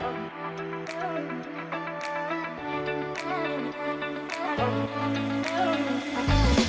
Thank 0.00 0.30
you. 6.54 6.59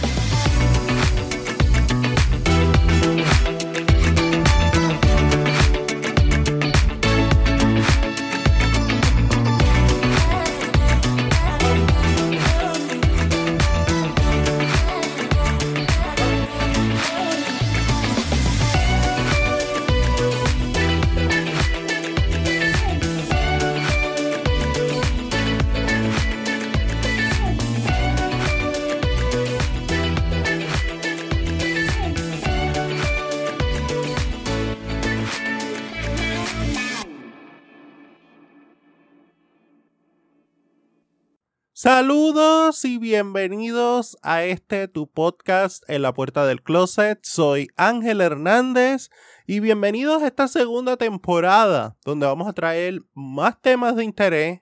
Saludos 41.84 42.86
y 42.86 43.00
bienvenidos 43.00 44.16
a 44.22 44.44
este 44.44 44.88
tu 44.88 45.10
podcast 45.10 45.82
en 45.90 46.04
la 46.04 46.14
puerta 46.14 46.46
del 46.46 46.62
closet. 46.62 47.18
Soy 47.24 47.70
Ángel 47.76 48.22
Hernández 48.22 49.10
y 49.48 49.62
bienvenidos 49.62 50.22
a 50.22 50.28
esta 50.28 50.48
segunda 50.48 50.96
temporada 50.96 51.98
donde 52.06 52.28
vamos 52.28 52.48
a 52.48 52.54
traer 52.54 53.02
más 53.16 53.60
temas 53.62 53.96
de 53.96 54.04
interés, 54.04 54.62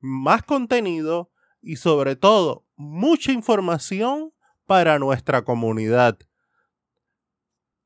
más 0.00 0.42
contenido 0.42 1.30
y 1.60 1.76
sobre 1.76 2.16
todo 2.16 2.64
mucha 2.76 3.30
información 3.30 4.32
para 4.64 4.98
nuestra 4.98 5.44
comunidad. 5.44 6.18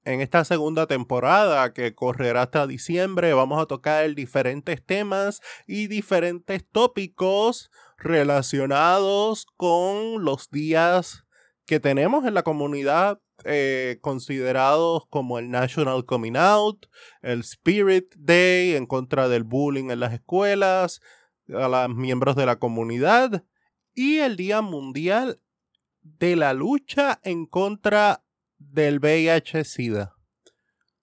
En 0.04 0.20
esta 0.20 0.44
segunda 0.44 0.86
temporada 0.86 1.72
que 1.72 1.96
correrá 1.96 2.42
hasta 2.42 2.68
diciembre 2.68 3.34
vamos 3.34 3.60
a 3.60 3.66
tocar 3.66 4.14
diferentes 4.14 4.86
temas 4.86 5.42
y 5.66 5.88
diferentes 5.88 6.64
tópicos 6.64 7.72
relacionados 7.98 9.46
con 9.56 10.24
los 10.24 10.50
días 10.50 11.24
que 11.66 11.80
tenemos 11.80 12.24
en 12.24 12.34
la 12.34 12.42
comunidad 12.42 13.20
eh, 13.44 13.98
considerados 14.00 15.04
como 15.10 15.38
el 15.38 15.50
National 15.50 16.04
Coming 16.04 16.36
Out, 16.36 16.86
el 17.22 17.40
Spirit 17.40 18.12
Day 18.16 18.74
en 18.74 18.86
contra 18.86 19.28
del 19.28 19.44
bullying 19.44 19.90
en 19.90 20.00
las 20.00 20.12
escuelas, 20.12 21.00
a 21.54 21.68
los 21.68 21.96
miembros 21.96 22.36
de 22.36 22.46
la 22.46 22.58
comunidad 22.58 23.44
y 23.94 24.18
el 24.18 24.36
Día 24.36 24.60
Mundial 24.60 25.40
de 26.02 26.36
la 26.36 26.52
lucha 26.52 27.20
en 27.22 27.46
contra 27.46 28.24
del 28.58 28.98
VIH-Sida. 28.98 30.16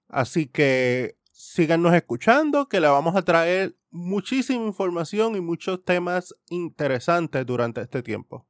Así 0.07 0.47
que 0.47 1.17
síganos 1.31 1.93
escuchando 1.93 2.67
que 2.67 2.79
le 2.79 2.87
vamos 2.87 3.15
a 3.15 3.23
traer 3.23 3.75
muchísima 3.95 4.65
información 4.65 5.35
y 5.35 5.41
muchos 5.41 5.83
temas 5.83 6.35
interesantes 6.49 7.45
durante 7.45 7.81
este 7.81 8.03
tiempo. 8.03 8.45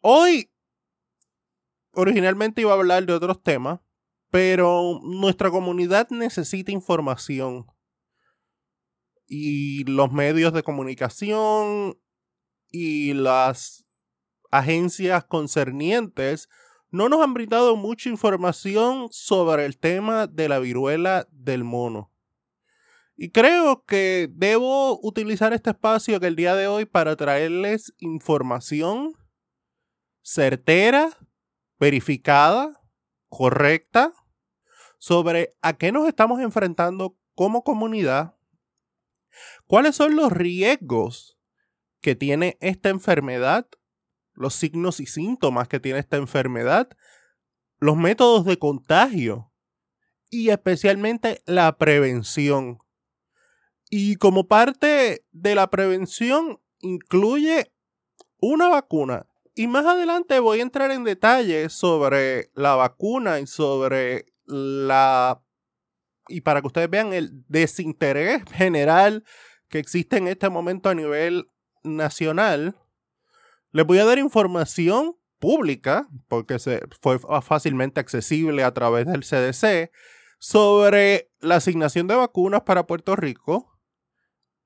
Hoy, 0.00 0.50
originalmente 1.92 2.62
iba 2.62 2.70
a 2.70 2.74
hablar 2.74 3.04
de 3.04 3.12
otros 3.12 3.42
temas, 3.42 3.80
pero 4.30 5.00
nuestra 5.02 5.50
comunidad 5.50 6.08
necesita 6.10 6.70
información. 6.70 7.66
Y 9.26 9.84
los 9.84 10.12
medios 10.12 10.52
de 10.52 10.62
comunicación 10.62 11.98
y 12.68 13.12
las 13.14 13.84
agencias 14.50 15.24
concernientes 15.24 16.48
no 16.90 17.08
nos 17.08 17.22
han 17.22 17.34
brindado 17.34 17.76
mucha 17.76 18.08
información 18.08 19.08
sobre 19.10 19.66
el 19.66 19.78
tema 19.78 20.26
de 20.26 20.48
la 20.48 20.58
viruela 20.58 21.28
del 21.30 21.64
mono. 21.64 22.09
Y 23.22 23.32
creo 23.32 23.84
que 23.84 24.30
debo 24.32 24.98
utilizar 25.02 25.52
este 25.52 25.68
espacio 25.68 26.18
que 26.20 26.26
el 26.28 26.36
día 26.36 26.54
de 26.54 26.68
hoy 26.68 26.86
para 26.86 27.16
traerles 27.16 27.92
información 27.98 29.12
certera, 30.22 31.10
verificada, 31.78 32.80
correcta, 33.28 34.14
sobre 34.96 35.54
a 35.60 35.74
qué 35.74 35.92
nos 35.92 36.08
estamos 36.08 36.40
enfrentando 36.40 37.14
como 37.34 37.62
comunidad, 37.62 38.38
cuáles 39.66 39.96
son 39.96 40.16
los 40.16 40.32
riesgos 40.32 41.38
que 42.00 42.14
tiene 42.14 42.56
esta 42.62 42.88
enfermedad, 42.88 43.68
los 44.32 44.54
signos 44.54 44.98
y 44.98 45.04
síntomas 45.04 45.68
que 45.68 45.78
tiene 45.78 45.98
esta 45.98 46.16
enfermedad, 46.16 46.88
los 47.80 47.98
métodos 47.98 48.46
de 48.46 48.58
contagio 48.58 49.52
y 50.30 50.48
especialmente 50.48 51.42
la 51.44 51.76
prevención 51.76 52.78
y 53.90 54.16
como 54.16 54.46
parte 54.46 55.24
de 55.32 55.54
la 55.56 55.68
prevención 55.68 56.60
incluye 56.78 57.72
una 58.40 58.68
vacuna. 58.68 59.26
Y 59.54 59.66
más 59.66 59.84
adelante 59.84 60.38
voy 60.38 60.60
a 60.60 60.62
entrar 60.62 60.92
en 60.92 61.04
detalles 61.04 61.72
sobre 61.72 62.50
la 62.54 62.76
vacuna 62.76 63.40
y 63.40 63.46
sobre 63.46 64.26
la... 64.46 65.42
Y 66.28 66.42
para 66.42 66.60
que 66.60 66.68
ustedes 66.68 66.88
vean 66.88 67.12
el 67.12 67.44
desinterés 67.48 68.44
general 68.52 69.24
que 69.68 69.80
existe 69.80 70.16
en 70.16 70.28
este 70.28 70.48
momento 70.48 70.88
a 70.88 70.94
nivel 70.94 71.48
nacional, 71.82 72.76
les 73.72 73.84
voy 73.84 73.98
a 73.98 74.04
dar 74.04 74.18
información 74.18 75.16
pública, 75.40 76.08
porque 76.28 76.58
se, 76.58 76.82
fue 77.00 77.18
fácilmente 77.42 77.98
accesible 77.98 78.62
a 78.62 78.72
través 78.72 79.06
del 79.06 79.22
CDC, 79.22 79.90
sobre 80.38 81.30
la 81.40 81.56
asignación 81.56 82.06
de 82.06 82.14
vacunas 82.14 82.62
para 82.62 82.86
Puerto 82.86 83.16
Rico, 83.16 83.69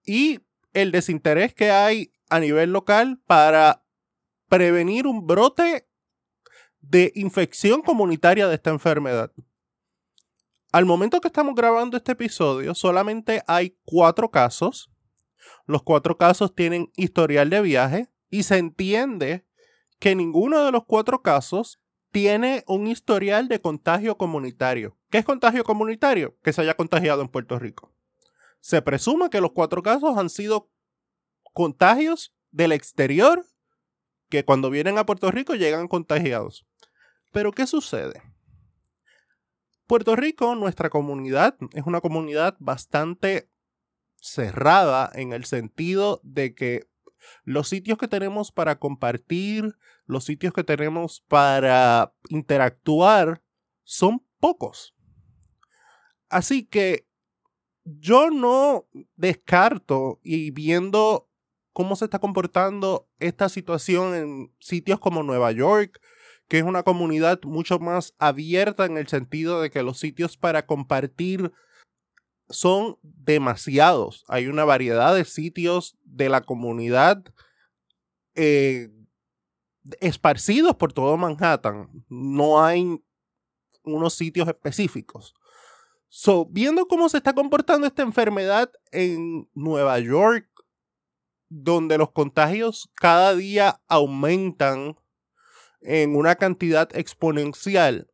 y 0.05 0.41
el 0.73 0.93
desinterés 0.93 1.55
que 1.55 1.71
hay 1.71 2.13
a 2.29 2.41
nivel 2.41 2.73
local 2.73 3.21
para 3.27 3.85
prevenir 4.49 5.07
un 5.07 5.27
brote 5.27 5.89
de 6.81 7.13
infección 7.15 7.83
comunitaria 7.83 8.47
de 8.49 8.55
esta 8.55 8.71
enfermedad. 8.71 9.33
Al 10.73 10.87
momento 10.87 11.21
que 11.21 11.29
estamos 11.29 11.55
grabando 11.55 11.97
este 11.97 12.13
episodio, 12.13 12.75
solamente 12.75 13.43
hay 13.47 13.79
cuatro 13.85 14.31
casos. 14.31 14.91
Los 15.67 15.83
cuatro 15.83 16.19
casos 16.19 16.55
tienen 16.55 16.91
historial 16.97 17.49
de 17.49 17.61
viaje 17.63 18.09
y 18.29 18.43
se 18.43 18.59
entiende 18.59 19.47
que 20.01 20.17
ninguno 20.17 20.65
de 20.65 20.73
los 20.73 20.85
cuatro 20.85 21.23
casos 21.23 21.81
tiene 22.11 22.65
un 22.67 22.89
historial 22.89 23.49
de 23.49 23.61
contagio 23.61 24.19
comunitario. 24.19 24.99
¿Qué 25.11 25.19
es 25.19 25.25
contagio 25.25 25.65
comunitario? 25.65 26.37
Que 26.43 26.53
se 26.53 26.63
haya 26.63 26.75
contagiado 26.75 27.23
en 27.23 27.29
Puerto 27.29 27.59
Rico. 27.59 27.94
Se 28.65 28.81
presume 28.81 29.29
que 29.29 29.43
los 29.43 29.53
cuatro 29.53 29.83
casos 29.83 30.17
han 30.17 30.31
sido 30.31 30.71
contagios 31.53 32.35
del 32.51 32.73
exterior 32.73 33.45
que 34.31 34.47
cuando 34.47 34.71
vienen 34.71 34.97
a 34.97 35.05
Puerto 35.05 35.31
Rico 35.31 35.55
llegan 35.55 35.87
contagiados. 35.87 36.67
Pero 37.31 37.53
¿qué 37.53 37.67
sucede? 37.67 38.23
Puerto 39.87 40.17
Rico, 40.17 40.55
nuestra 40.55 40.89
comunidad, 40.89 41.59
es 41.75 41.85
una 41.85 42.01
comunidad 42.01 42.57
bastante 42.59 43.51
cerrada 44.17 45.11
en 45.13 45.35
el 45.35 45.45
sentido 45.45 46.23
de 46.25 46.55
que 46.55 46.89
los 47.43 47.69
sitios 47.69 47.99
que 47.99 48.09
tenemos 48.09 48.51
para 48.51 48.79
compartir, 48.79 49.77
los 50.07 50.25
sitios 50.25 50.55
que 50.55 50.65
tenemos 50.65 51.21
para 51.29 52.15
interactuar, 52.31 53.43
son 53.83 54.27
pocos. 54.41 54.95
Así 56.31 56.65
que 56.65 57.07
yo 57.85 58.31
no 58.31 58.87
descarto 59.17 60.21
y 60.23 60.51
viendo 60.51 61.29
cómo 61.73 61.97
se 61.97 62.07
está 62.07 62.19
comportando 62.19 63.09
esta 63.19 63.49
situación 63.49 64.15
en 64.15 64.55
sitios 64.59 65.01
como 65.01 65.23
Nueva 65.23 65.53
York, 65.53 66.01
que 66.49 66.59
es 66.59 66.65
una 66.65 66.83
comunidad 66.83 67.41
mucho 67.43 67.79
más 67.79 68.15
abierta 68.19 68.85
en 68.87 68.97
el 68.97 69.09
sentido 69.09 69.61
de 69.61 69.71
que 69.71 69.83
los 69.83 69.99
sitios 69.99 70.37
para 70.37 70.67
compartir 70.67 71.53
son 72.49 72.99
demasiados. 73.03 74.25
Hay 74.29 74.47
una 74.47 74.65
variedad 74.65 75.15
de 75.15 75.25
sitios 75.25 75.97
de 76.05 76.29
la 76.29 76.43
comunidad 76.43 77.25
eh, 78.35 78.91
esparcidos 80.01 80.77
por 80.77 80.93
todo 80.93 81.17
Manhattan. 81.17 82.05
No 82.09 82.63
hay 82.63 83.03
unos 83.83 84.15
sitios 84.15 84.49
específicos. 84.49 85.35
So, 86.17 86.47
viendo 86.47 86.87
cómo 86.87 87.09
se 87.09 87.17
está 87.17 87.33
comportando 87.33 87.89
esta 87.89 88.05
enfermedad 88.05 88.71
en 88.93 89.51
Nueva 89.53 89.99
York, 89.99 90.49
donde 91.49 91.99
los 91.99 92.13
contagios 92.13 92.89
cada 92.95 93.35
día 93.35 93.83
aumentan 93.89 94.95
en 95.81 96.15
una 96.15 96.37
cantidad 96.37 96.89
exponencial, 96.97 98.13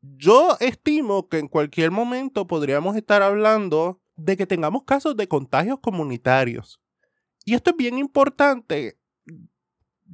yo 0.00 0.56
estimo 0.58 1.28
que 1.28 1.38
en 1.38 1.46
cualquier 1.46 1.92
momento 1.92 2.48
podríamos 2.48 2.96
estar 2.96 3.22
hablando 3.22 4.02
de 4.16 4.36
que 4.36 4.48
tengamos 4.48 4.82
casos 4.82 5.16
de 5.16 5.28
contagios 5.28 5.78
comunitarios. 5.80 6.80
Y 7.44 7.54
esto 7.54 7.70
es 7.70 7.76
bien 7.76 7.98
importante. 7.98 8.98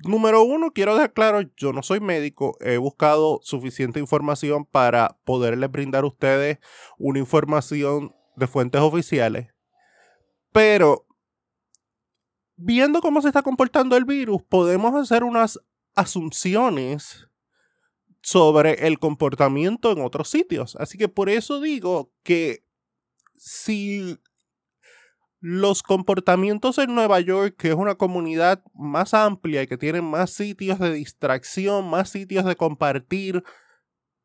Número 0.05 0.43
uno, 0.43 0.71
quiero 0.73 0.95
dejar 0.95 1.13
claro, 1.13 1.41
yo 1.57 1.73
no 1.73 1.83
soy 1.83 2.01
médico, 2.01 2.57
he 2.61 2.77
buscado 2.77 3.41
suficiente 3.43 3.99
información 3.99 4.65
para 4.65 5.19
poderles 5.25 5.71
brindar 5.71 6.05
a 6.05 6.09
ustedes 6.09 6.59
una 6.99 7.19
información 7.19 8.15
de 8.37 8.47
fuentes 8.47 8.81
oficiales. 8.81 9.49
Pero 10.53 11.07
viendo 12.57 13.01
cómo 13.01 13.21
se 13.23 13.29
está 13.29 13.43
comportando 13.43 13.97
el 13.97 14.05
virus, 14.05 14.43
podemos 14.43 14.95
hacer 14.95 15.25
unas 15.25 15.59
asunciones 15.95 17.29
sobre 18.21 18.87
el 18.87 18.99
comportamiento 18.99 19.91
en 19.91 20.01
otros 20.03 20.29
sitios. 20.29 20.77
Así 20.77 20.99
que 20.99 21.09
por 21.09 21.29
eso 21.29 21.61
digo 21.61 22.13
que 22.23 22.65
si 23.37 24.19
los 25.41 25.83
comportamientos 25.83 26.79
en 26.79 26.95
Nueva 26.95 27.21
York, 27.21 27.57
que 27.57 27.69
es 27.69 27.75
una 27.75 27.95
comunidad 27.95 28.63
más 28.75 29.15
amplia 29.15 29.63
y 29.63 29.67
que 29.67 29.79
tiene 29.79 30.03
más 30.03 30.31
sitios 30.31 30.79
de 30.79 30.93
distracción, 30.93 31.89
más 31.89 32.11
sitios 32.11 32.45
de 32.45 32.57
compartir, 32.57 33.45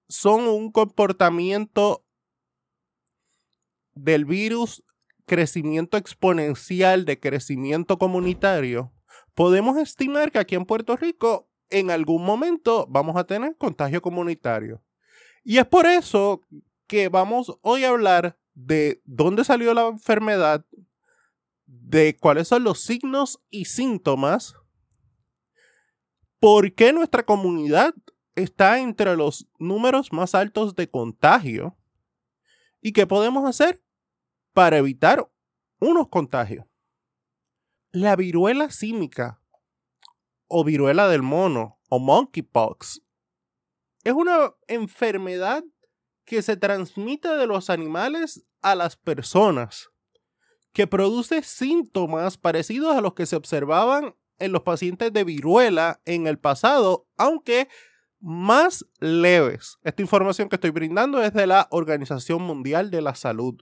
son 0.08 0.48
un 0.48 0.72
comportamiento 0.72 2.06
del 3.94 4.26
virus, 4.26 4.84
crecimiento 5.26 5.98
exponencial, 5.98 7.06
de 7.06 7.20
crecimiento 7.20 7.98
comunitario, 7.98 8.92
podemos 9.34 9.78
estimar 9.78 10.32
que 10.32 10.40
aquí 10.40 10.56
en 10.56 10.66
Puerto 10.66 10.96
Rico 10.96 11.50
en 11.70 11.92
algún 11.92 12.24
momento 12.24 12.86
vamos 12.90 13.16
a 13.16 13.24
tener 13.24 13.56
contagio 13.58 14.02
comunitario. 14.02 14.84
Y 15.44 15.58
es 15.58 15.66
por 15.66 15.86
eso 15.86 16.42
que 16.88 17.10
vamos 17.10 17.58
hoy 17.62 17.84
a 17.84 17.90
hablar 17.90 18.38
de 18.54 19.02
dónde 19.06 19.44
salió 19.44 19.74
la 19.74 19.88
enfermedad, 19.88 20.66
de 21.94 22.18
cuáles 22.18 22.48
son 22.48 22.64
los 22.64 22.80
signos 22.80 23.40
y 23.52 23.66
síntomas, 23.66 24.56
por 26.40 26.74
qué 26.74 26.92
nuestra 26.92 27.24
comunidad 27.24 27.94
está 28.34 28.80
entre 28.80 29.16
los 29.16 29.48
números 29.60 30.12
más 30.12 30.34
altos 30.34 30.76
de 30.76 30.90
contagio 30.90 31.78
y 32.82 32.94
qué 32.94 33.06
podemos 33.06 33.48
hacer 33.48 33.84
para 34.54 34.78
evitar 34.78 35.32
unos 35.80 36.10
contagios. 36.10 36.66
La 37.92 38.16
viruela 38.16 38.72
símica 38.72 39.40
o 40.48 40.64
viruela 40.64 41.08
del 41.08 41.22
mono 41.22 41.80
o 41.90 42.00
monkeypox 42.00 43.04
es 44.04 44.14
una 44.14 44.52
enfermedad 44.68 45.64
que 46.26 46.42
se 46.42 46.58
transmite 46.58 47.30
de 47.30 47.46
los 47.46 47.70
animales 47.70 48.48
a 48.64 48.74
las 48.74 48.98
personas, 48.98 49.93
que 50.74 50.88
produce 50.88 51.44
síntomas 51.44 52.38
parecidos 52.38 52.96
a 52.96 53.02
los 53.02 53.14
que 53.14 53.26
se 53.26 53.36
observaban 53.36 54.16
en 54.40 54.52
los 54.52 54.64
pacientes 54.64 55.14
de 55.14 55.24
viruela 55.24 56.02
en 56.06 56.28
el 56.28 56.40
pasado, 56.40 57.08
aunque 57.16 57.70
más 58.20 58.86
leves. 59.00 59.78
Esta 59.84 60.02
información 60.02 60.50
que 60.50 60.56
estoy 60.56 60.72
brindando 60.72 61.22
es 61.22 61.34
de 61.34 61.46
la 61.46 61.68
Organización 61.72 62.42
Mundial 62.42 62.90
de 62.90 63.02
la 63.02 63.16
Salud. 63.16 63.56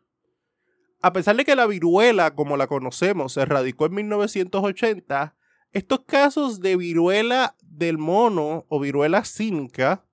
A 1.02 1.14
pesar 1.14 1.36
de 1.36 1.46
que 1.46 1.56
la 1.56 1.66
viruela, 1.66 2.36
como 2.36 2.58
la 2.58 2.68
conocemos, 2.68 3.34
se 3.34 3.42
erradicó 3.42 3.88
en 3.88 3.96
1980, 3.96 5.36
estos 5.74 6.02
casos 6.06 6.60
de 6.60 6.78
viruela 6.78 7.56
del 7.64 7.98
mono 7.98 8.66
o 8.70 8.80
viruela 8.80 9.26
cínica 9.26 10.06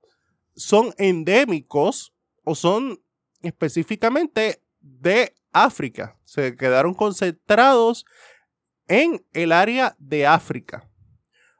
son 0.56 0.94
endémicos 0.98 2.14
o 2.44 2.54
son 2.54 3.00
específicamente 3.42 4.62
de 4.80 5.34
África. 5.52 6.18
Se 6.24 6.56
quedaron 6.56 6.94
concentrados 6.94 8.04
en 8.86 9.24
el 9.32 9.52
área 9.52 9.96
de 9.98 10.26
África. 10.26 10.88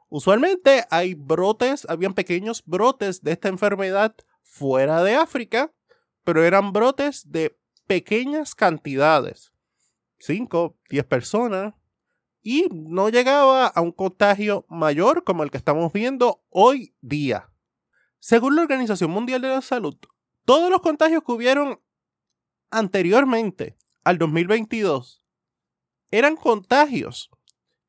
Usualmente 0.09 0.85
hay 0.89 1.13
brotes, 1.13 1.85
habían 1.87 2.15
pequeños 2.15 2.63
brotes 2.65 3.21
de 3.21 3.31
esta 3.31 3.47
enfermedad 3.47 4.15
fuera 4.41 5.03
de 5.03 5.15
África, 5.15 5.71
pero 6.23 6.43
eran 6.43 6.73
brotes 6.73 7.31
de 7.31 7.57
pequeñas 7.85 8.55
cantidades. 8.55 9.53
5, 10.19 10.77
10 10.89 11.05
personas. 11.05 11.73
Y 12.41 12.67
no 12.71 13.09
llegaba 13.09 13.67
a 13.67 13.81
un 13.81 13.91
contagio 13.91 14.65
mayor 14.69 15.23
como 15.23 15.43
el 15.43 15.51
que 15.51 15.57
estamos 15.57 15.91
viendo 15.91 16.43
hoy 16.49 16.95
día. 17.01 17.51
Según 18.19 18.55
la 18.55 18.63
Organización 18.63 19.11
Mundial 19.11 19.41
de 19.41 19.49
la 19.49 19.61
Salud, 19.61 19.97
todos 20.45 20.69
los 20.69 20.81
contagios 20.81 21.23
que 21.23 21.31
hubieron 21.31 21.79
anteriormente 22.71 23.77
al 24.03 24.17
2022 24.17 25.23
eran 26.11 26.35
contagios 26.35 27.29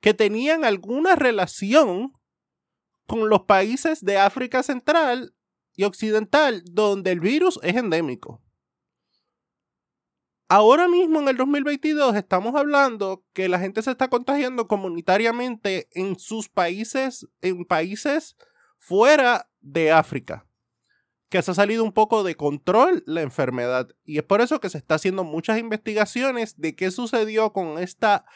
que 0.01 0.15
tenían 0.15 0.65
alguna 0.65 1.15
relación 1.15 2.13
con 3.07 3.29
los 3.29 3.43
países 3.43 4.05
de 4.05 4.19
África 4.19 4.63
Central 4.63 5.35
y 5.75 5.85
Occidental 5.85 6.63
donde 6.65 7.13
el 7.13 7.21
virus 7.21 7.59
es 7.63 7.77
endémico. 7.77 8.43
Ahora 10.49 10.89
mismo 10.89 11.21
en 11.21 11.29
el 11.29 11.37
2022 11.37 12.17
estamos 12.17 12.55
hablando 12.57 13.25
que 13.33 13.49
la 13.49 13.61
gente 13.61 13.83
se 13.83 13.93
está 13.93 14.09
contagiando 14.09 14.67
comunitariamente 14.67 15.89
en 15.93 16.19
sus 16.19 16.49
países, 16.49 17.29
en 17.41 17.65
países 17.65 18.37
fuera 18.79 19.49
de 19.61 19.93
África 19.93 20.50
que 21.31 21.41
se 21.43 21.53
ha 21.53 21.55
salido 21.55 21.85
un 21.85 21.93
poco 21.93 22.25
de 22.25 22.35
control 22.35 23.05
la 23.07 23.23
enfermedad. 23.23 23.89
Y 24.05 24.19
es 24.19 24.25
por 24.25 24.41
eso 24.41 24.61
que 24.61 24.69
se 24.69 24.79
está 24.79 24.97
haciendo 24.97 25.23
muchas 25.23 25.59
investigaciones 25.59 26.61
de 26.61 26.75
qué 26.75 26.91
sucedió 26.91 27.53
con 27.53 27.79
esta, 27.79 28.27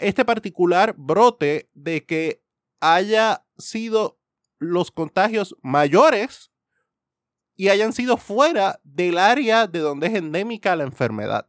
este 0.00 0.24
particular 0.24 0.94
brote 0.96 1.68
de 1.74 2.06
que 2.06 2.42
haya 2.78 3.44
sido 3.58 4.20
los 4.58 4.92
contagios 4.92 5.56
mayores 5.60 6.52
y 7.56 7.68
hayan 7.68 7.92
sido 7.92 8.16
fuera 8.16 8.80
del 8.84 9.18
área 9.18 9.66
de 9.66 9.80
donde 9.80 10.06
es 10.06 10.14
endémica 10.14 10.76
la 10.76 10.84
enfermedad. 10.84 11.48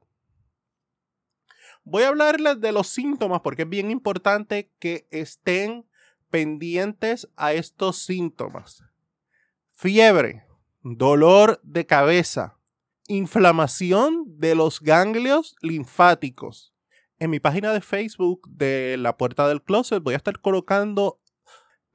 Voy 1.84 2.04
a 2.04 2.08
hablarles 2.10 2.60
de 2.60 2.72
los 2.72 2.88
síntomas 2.88 3.42
porque 3.42 3.64
es 3.64 3.70
bien 3.70 3.92
importante 3.92 4.72
que 4.80 5.08
estén 5.12 5.88
pendientes 6.32 7.30
a 7.36 7.54
estos 7.54 8.04
síntomas 8.04 8.84
fiebre, 9.82 10.46
dolor 10.84 11.60
de 11.64 11.88
cabeza, 11.88 12.60
inflamación 13.08 14.26
de 14.38 14.54
los 14.54 14.80
ganglios 14.80 15.56
linfáticos. 15.64 16.72
En 17.18 17.32
mi 17.32 17.40
página 17.40 17.74
de 17.74 17.82
Facebook 17.82 18.48
de 18.48 18.98
la 19.00 19.18
puerta 19.18 19.48
del 19.48 19.64
closet 19.64 20.04
voy 20.04 20.14
a 20.14 20.18
estar 20.18 20.40
colocando 20.40 21.20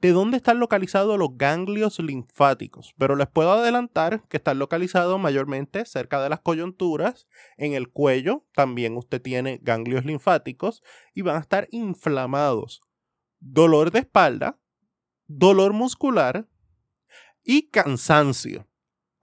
de 0.01 0.11
dónde 0.11 0.35
están 0.35 0.59
localizados 0.59 1.17
los 1.17 1.37
ganglios 1.37 1.99
linfáticos, 1.99 2.93
pero 2.97 3.15
les 3.15 3.27
puedo 3.27 3.53
adelantar 3.53 4.21
que 4.27 4.35
están 4.35 4.59
localizados 4.59 5.17
mayormente 5.17 5.85
cerca 5.85 6.21
de 6.21 6.27
las 6.27 6.41
coyunturas, 6.41 7.25
en 7.55 7.71
el 7.71 7.89
cuello 7.89 8.45
también 8.53 8.97
usted 8.97 9.21
tiene 9.21 9.61
ganglios 9.63 10.03
linfáticos 10.03 10.83
y 11.13 11.21
van 11.21 11.37
a 11.37 11.39
estar 11.39 11.69
inflamados. 11.71 12.81
Dolor 13.39 13.91
de 13.91 13.99
espalda, 13.99 14.59
dolor 15.27 15.71
muscular, 15.71 16.49
y 17.47 17.69
cansancio. 17.69 18.67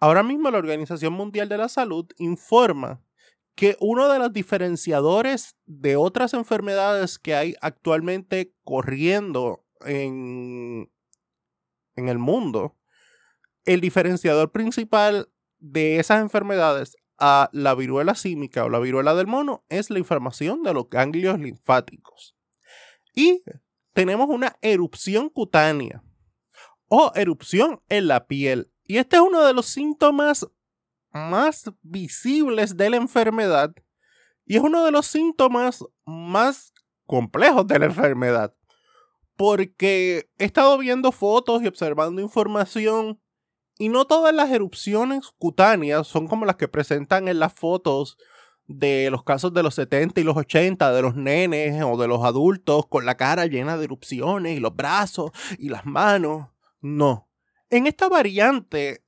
Ahora 0.00 0.22
mismo 0.22 0.50
la 0.50 0.58
Organización 0.58 1.12
Mundial 1.12 1.48
de 1.48 1.58
la 1.58 1.68
Salud 1.68 2.06
informa 2.16 3.04
que 3.54 3.76
uno 3.80 4.08
de 4.08 4.18
los 4.18 4.32
diferenciadores 4.32 5.56
de 5.66 5.96
otras 5.96 6.32
enfermedades 6.32 7.18
que 7.18 7.34
hay 7.34 7.54
actualmente 7.60 8.54
corriendo 8.64 9.64
en, 9.84 10.90
en 11.96 12.08
el 12.08 12.18
mundo, 12.18 12.76
el 13.66 13.82
diferenciador 13.82 14.50
principal 14.50 15.28
de 15.58 16.00
esas 16.00 16.22
enfermedades 16.22 16.96
a 17.18 17.50
la 17.52 17.74
viruela 17.74 18.14
símica 18.14 18.64
o 18.64 18.70
la 18.70 18.80
viruela 18.80 19.14
del 19.14 19.26
mono 19.26 19.64
es 19.68 19.90
la 19.90 19.98
inflamación 19.98 20.62
de 20.62 20.72
los 20.72 20.88
ganglios 20.88 21.38
linfáticos. 21.38 22.34
Y 23.14 23.44
tenemos 23.92 24.28
una 24.30 24.56
erupción 24.62 25.28
cutánea 25.28 26.02
o 26.96 27.12
erupción 27.14 27.80
en 27.88 28.08
la 28.08 28.26
piel. 28.26 28.70
Y 28.86 28.98
este 28.98 29.16
es 29.16 29.22
uno 29.22 29.42
de 29.42 29.52
los 29.52 29.66
síntomas 29.66 30.46
más 31.12 31.70
visibles 31.82 32.76
de 32.76 32.90
la 32.90 32.96
enfermedad 32.96 33.74
y 34.46 34.56
es 34.56 34.62
uno 34.62 34.84
de 34.84 34.90
los 34.90 35.06
síntomas 35.06 35.84
más 36.04 36.72
complejos 37.06 37.66
de 37.66 37.78
la 37.78 37.86
enfermedad. 37.86 38.54
Porque 39.36 40.28
he 40.38 40.44
estado 40.44 40.78
viendo 40.78 41.10
fotos 41.10 41.62
y 41.62 41.66
observando 41.66 42.22
información 42.22 43.20
y 43.78 43.88
no 43.88 44.04
todas 44.04 44.32
las 44.32 44.50
erupciones 44.50 45.32
cutáneas 45.38 46.06
son 46.06 46.28
como 46.28 46.44
las 46.44 46.56
que 46.56 46.68
presentan 46.68 47.26
en 47.26 47.40
las 47.40 47.52
fotos 47.52 48.16
de 48.66 49.10
los 49.10 49.24
casos 49.24 49.52
de 49.52 49.62
los 49.62 49.74
70 49.74 50.20
y 50.20 50.24
los 50.24 50.36
80, 50.36 50.92
de 50.92 51.02
los 51.02 51.16
nenes 51.16 51.82
o 51.82 51.96
de 51.96 52.06
los 52.06 52.24
adultos 52.24 52.86
con 52.86 53.04
la 53.04 53.16
cara 53.16 53.46
llena 53.46 53.76
de 53.76 53.84
erupciones 53.84 54.56
y 54.56 54.60
los 54.60 54.76
brazos 54.76 55.32
y 55.58 55.68
las 55.68 55.84
manos. 55.84 56.53
No. 56.84 57.30
En 57.70 57.86
esta 57.86 58.10
variante 58.10 59.02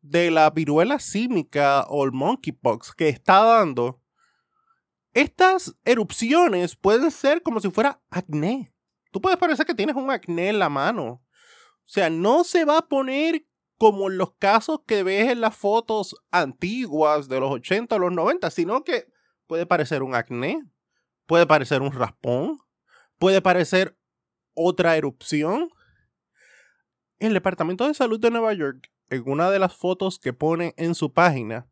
de 0.00 0.30
la 0.30 0.48
viruela 0.48 0.98
símica 0.98 1.84
o 1.90 2.06
el 2.06 2.12
monkeypox 2.12 2.94
que 2.94 3.10
está 3.10 3.44
dando, 3.44 4.00
Estas 5.12 5.74
erupciones 5.84 6.74
pueden 6.74 7.10
ser 7.10 7.42
como 7.42 7.60
si 7.60 7.70
fuera 7.70 8.00
acné. 8.08 8.72
Tú 9.10 9.20
puedes 9.20 9.38
parecer 9.38 9.66
que 9.66 9.74
tienes 9.74 9.96
un 9.96 10.10
acné 10.10 10.48
en 10.48 10.58
la 10.58 10.70
mano. 10.70 11.06
O 11.06 11.22
sea, 11.84 12.08
no 12.08 12.44
se 12.44 12.64
va 12.64 12.78
a 12.78 12.88
poner 12.88 13.46
como 13.76 14.08
en 14.08 14.16
los 14.16 14.32
casos 14.36 14.80
que 14.86 15.02
ves 15.02 15.30
en 15.30 15.42
las 15.42 15.54
fotos 15.54 16.16
antiguas 16.30 17.28
de 17.28 17.40
los 17.40 17.50
80 17.50 17.94
o 17.96 17.98
los 17.98 18.12
90, 18.12 18.50
sino 18.50 18.84
que 18.84 19.06
puede 19.46 19.66
parecer 19.66 20.02
un 20.02 20.14
acné, 20.14 20.62
puede 21.26 21.46
parecer 21.46 21.82
un 21.82 21.92
raspón, 21.92 22.58
puede 23.18 23.42
parecer 23.42 23.98
otra 24.54 24.96
erupción. 24.96 25.70
El 27.18 27.34
Departamento 27.34 27.86
de 27.86 27.94
Salud 27.94 28.20
de 28.20 28.30
Nueva 28.30 28.52
York, 28.54 28.90
en 29.10 29.24
una 29.26 29.50
de 29.50 29.58
las 29.58 29.74
fotos 29.74 30.18
que 30.18 30.32
pone 30.32 30.74
en 30.76 30.94
su 30.94 31.12
página, 31.12 31.66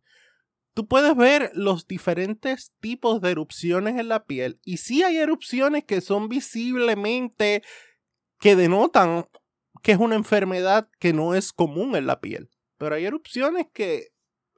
tú 0.74 0.88
puedes 0.88 1.16
ver 1.16 1.50
los 1.54 1.86
diferentes 1.86 2.72
tipos 2.80 3.20
de 3.20 3.30
erupciones 3.30 3.98
en 3.98 4.08
la 4.08 4.24
piel. 4.24 4.60
Y 4.64 4.78
sí 4.78 5.02
hay 5.02 5.18
erupciones 5.18 5.84
que 5.84 6.00
son 6.00 6.28
visiblemente 6.28 7.62
que 8.40 8.56
denotan 8.56 9.26
que 9.82 9.92
es 9.92 9.98
una 9.98 10.16
enfermedad 10.16 10.90
que 10.98 11.12
no 11.12 11.34
es 11.34 11.52
común 11.52 11.94
en 11.94 12.06
la 12.06 12.20
piel. 12.20 12.50
Pero 12.76 12.96
hay 12.96 13.04
erupciones 13.04 13.66
que, 13.72 14.08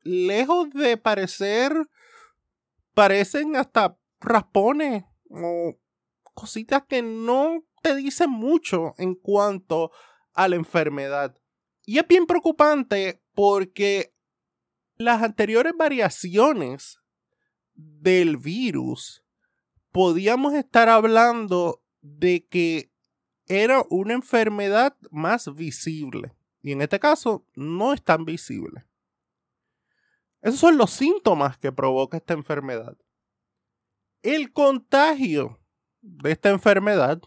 lejos 0.03 0.71
de 0.71 0.97
parecer, 0.97 1.73
parecen 2.95 3.57
hasta 3.57 3.99
raspones 4.21 5.05
o 5.31 5.77
cositas 6.35 6.85
que 6.89 7.03
no 7.03 7.63
te 7.83 7.95
dicen 7.95 8.31
mucho 8.31 8.95
en 8.97 9.15
cuanto 9.15 9.93
a 10.39 10.47
la 10.47 10.55
enfermedad. 10.55 11.37
Y 11.85 11.99
es 11.99 12.07
bien 12.07 12.25
preocupante 12.25 13.21
porque 13.35 14.15
las 14.95 15.21
anteriores 15.21 15.73
variaciones 15.77 17.01
del 17.75 18.37
virus 18.37 19.25
podíamos 19.91 20.55
estar 20.55 20.89
hablando 20.89 21.83
de 22.03 22.47
que 22.47 22.93
era 23.47 23.83
una 23.91 24.15
enfermedad 24.15 24.97
más 25.11 25.53
visible. 25.53 26.33
Y 26.63 26.71
en 26.71 26.83
este 26.83 27.01
caso 27.01 27.45
no 27.57 27.93
es 27.93 28.05
tan 28.05 28.25
visible. 28.25 28.87
Esos 30.41 30.61
son 30.61 30.79
los 30.79 30.91
síntomas 30.91 31.59
que 31.59 31.73
provoca 31.73 32.17
esta 32.17 32.35
enfermedad. 32.35 32.97
El 34.23 34.53
contagio 34.53 35.59
de 36.01 36.31
esta 36.31 36.51
enfermedad 36.51 37.21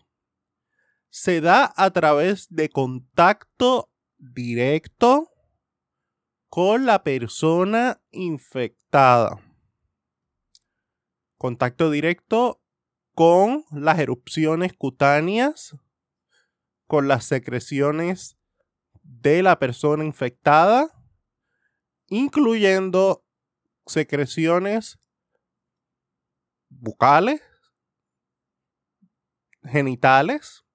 se 1.11 1.41
da 1.41 1.73
a 1.75 1.91
través 1.91 2.47
de 2.49 2.69
contacto 2.69 3.91
directo 4.17 5.29
con 6.49 6.85
la 6.85 7.03
persona 7.03 8.01
infectada. 8.11 9.39
Contacto 11.37 11.91
directo 11.91 12.63
con 13.13 13.65
las 13.71 13.99
erupciones 13.99 14.73
cutáneas 14.73 15.75
con 16.87 17.07
las 17.07 17.23
secreciones 17.23 18.37
de 19.01 19.41
la 19.43 19.59
persona 19.59 20.03
infectada, 20.03 20.89
incluyendo 22.07 23.25
secreciones 23.85 24.99
bucales, 26.67 27.41
genitales 29.63 30.65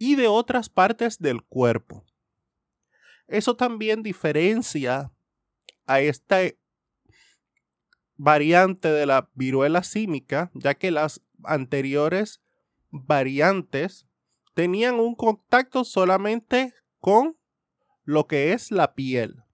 y 0.00 0.16
de 0.16 0.28
otras 0.28 0.70
partes 0.70 1.18
del 1.18 1.42
cuerpo. 1.42 2.06
Eso 3.28 3.54
también 3.54 4.02
diferencia 4.02 5.12
a 5.86 6.00
esta 6.00 6.38
variante 8.16 8.90
de 8.90 9.04
la 9.04 9.30
viruela 9.34 9.82
símica, 9.82 10.50
ya 10.54 10.74
que 10.74 10.90
las 10.90 11.22
anteriores 11.44 12.40
variantes 12.88 14.08
tenían 14.54 14.94
un 14.94 15.14
contacto 15.14 15.84
solamente 15.84 16.72
con 16.98 17.36
lo 18.02 18.26
que 18.26 18.54
es 18.54 18.70
la 18.70 18.94
piel. 18.94 19.44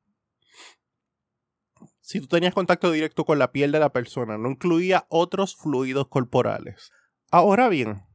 Si 2.01 2.21
tú 2.21 2.29
tenías 2.29 2.55
contacto 2.55 2.93
directo 2.93 3.25
con 3.25 3.41
la 3.41 3.51
piel 3.51 3.73
de 3.73 3.81
la 3.81 3.93
persona, 3.93 4.39
no 4.39 4.49
incluía 4.49 5.07
otros 5.09 5.57
fluidos 5.57 6.07
corporales. 6.07 6.93
Ahora 7.33 7.69
bien, 7.69 8.06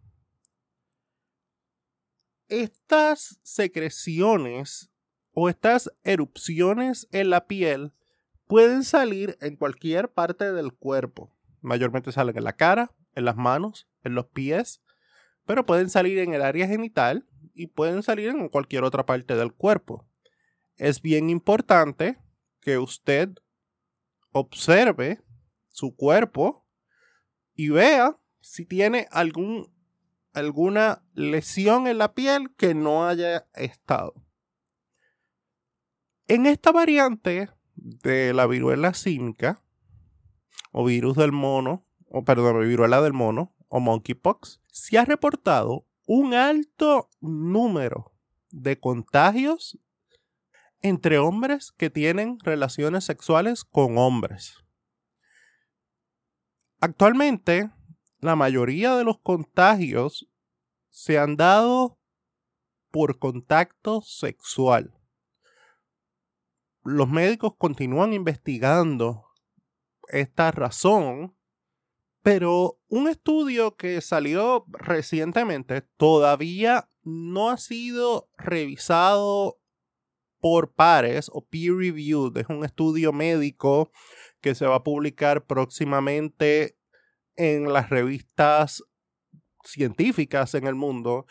estas 2.51 3.39
secreciones 3.41 4.91
o 5.33 5.49
estas 5.49 5.91
erupciones 6.03 7.07
en 7.11 7.31
la 7.31 7.47
piel 7.47 7.93
pueden 8.45 8.83
salir 8.83 9.37
en 9.41 9.55
cualquier 9.55 10.11
parte 10.11 10.51
del 10.53 10.73
cuerpo. 10.73 11.35
Mayormente 11.61 12.11
salen 12.11 12.37
en 12.37 12.43
la 12.43 12.53
cara, 12.53 12.91
en 13.15 13.25
las 13.25 13.35
manos, 13.35 13.87
en 14.03 14.13
los 14.13 14.27
pies 14.27 14.81
pero 15.45 15.65
pueden 15.65 15.89
salir 15.89 16.19
en 16.19 16.33
el 16.33 16.41
área 16.41 16.67
genital 16.67 17.27
y 17.53 17.67
pueden 17.67 18.03
salir 18.03 18.29
en 18.29 18.49
cualquier 18.49 18.83
otra 18.83 19.05
parte 19.05 19.35
del 19.35 19.51
cuerpo. 19.51 20.07
Es 20.77 21.01
bien 21.01 21.29
importante 21.29 22.17
que 22.61 22.77
usted 22.77 23.29
observe 24.31 25.21
su 25.67 25.95
cuerpo 25.95 26.65
y 27.53 27.69
vea 27.69 28.17
si 28.39 28.65
tiene 28.65 29.07
algún, 29.11 29.73
alguna 30.33 31.03
lesión 31.13 31.87
en 31.87 31.97
la 31.97 32.13
piel 32.13 32.53
que 32.55 32.73
no 32.73 33.07
haya 33.07 33.47
estado. 33.53 34.13
En 36.27 36.45
esta 36.45 36.71
variante 36.71 37.49
de 37.75 38.33
la 38.33 38.47
viruela 38.47 38.93
símica 38.93 39.61
o 40.71 40.85
virus 40.85 41.17
del 41.17 41.31
mono, 41.31 41.85
o 42.07 42.23
perdón, 42.23 42.61
viruela 42.67 43.01
del 43.01 43.13
mono, 43.13 43.53
o 43.67 43.79
monkeypox, 43.79 44.61
se 44.67 44.97
ha 44.97 45.05
reportado 45.05 45.85
un 46.05 46.33
alto 46.33 47.09
número 47.19 48.13
de 48.49 48.79
contagios 48.79 49.79
entre 50.81 51.19
hombres 51.19 51.71
que 51.71 51.89
tienen 51.89 52.39
relaciones 52.39 53.03
sexuales 53.03 53.63
con 53.63 53.97
hombres. 53.97 54.55
Actualmente, 56.79 57.71
la 58.21 58.35
mayoría 58.35 58.95
de 58.95 59.03
los 59.03 59.19
contagios 59.19 60.29
se 60.89 61.17
han 61.17 61.35
dado 61.35 61.99
por 62.91 63.19
contacto 63.19 64.01
sexual. 64.01 64.93
Los 66.83 67.09
médicos 67.09 67.53
continúan 67.57 68.13
investigando 68.13 69.25
esta 70.07 70.51
razón 70.51 71.35
pero 72.23 72.79
un 72.87 73.07
estudio 73.07 73.75
que 73.75 73.99
salió 74.01 74.65
recientemente 74.67 75.81
todavía 75.97 76.87
no 77.03 77.49
ha 77.49 77.57
sido 77.57 78.29
revisado 78.37 79.59
por 80.39 80.71
pares 80.71 81.29
o 81.33 81.45
peer 81.45 81.73
reviewed. 81.73 82.37
Es 82.37 82.47
un 82.49 82.63
estudio 82.63 83.11
médico 83.11 83.91
que 84.39 84.53
se 84.53 84.67
va 84.67 84.75
a 84.75 84.83
publicar 84.83 85.45
próximamente 85.45 86.77
en 87.35 87.71
las 87.71 87.89
revistas 87.89 88.83
científicas 89.63 90.55
en 90.55 90.67
el 90.67 90.75
mundo 90.75 91.25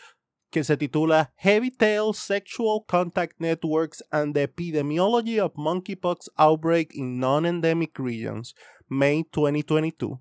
que 0.49 0.63
se 0.63 0.77
titula 0.77 1.33
Heavy 1.37 1.71
Tail 1.71 2.13
Sexual 2.13 2.81
Contact 2.87 3.39
Networks 3.39 4.03
and 4.11 4.33
the 4.33 4.43
Epidemiology 4.43 5.39
of 5.39 5.53
Monkeypox 5.55 6.29
Outbreak 6.35 6.93
in 6.93 7.19
Non-Endemic 7.19 7.97
Regions, 7.97 8.53
May 8.87 9.23
2022 9.31 10.19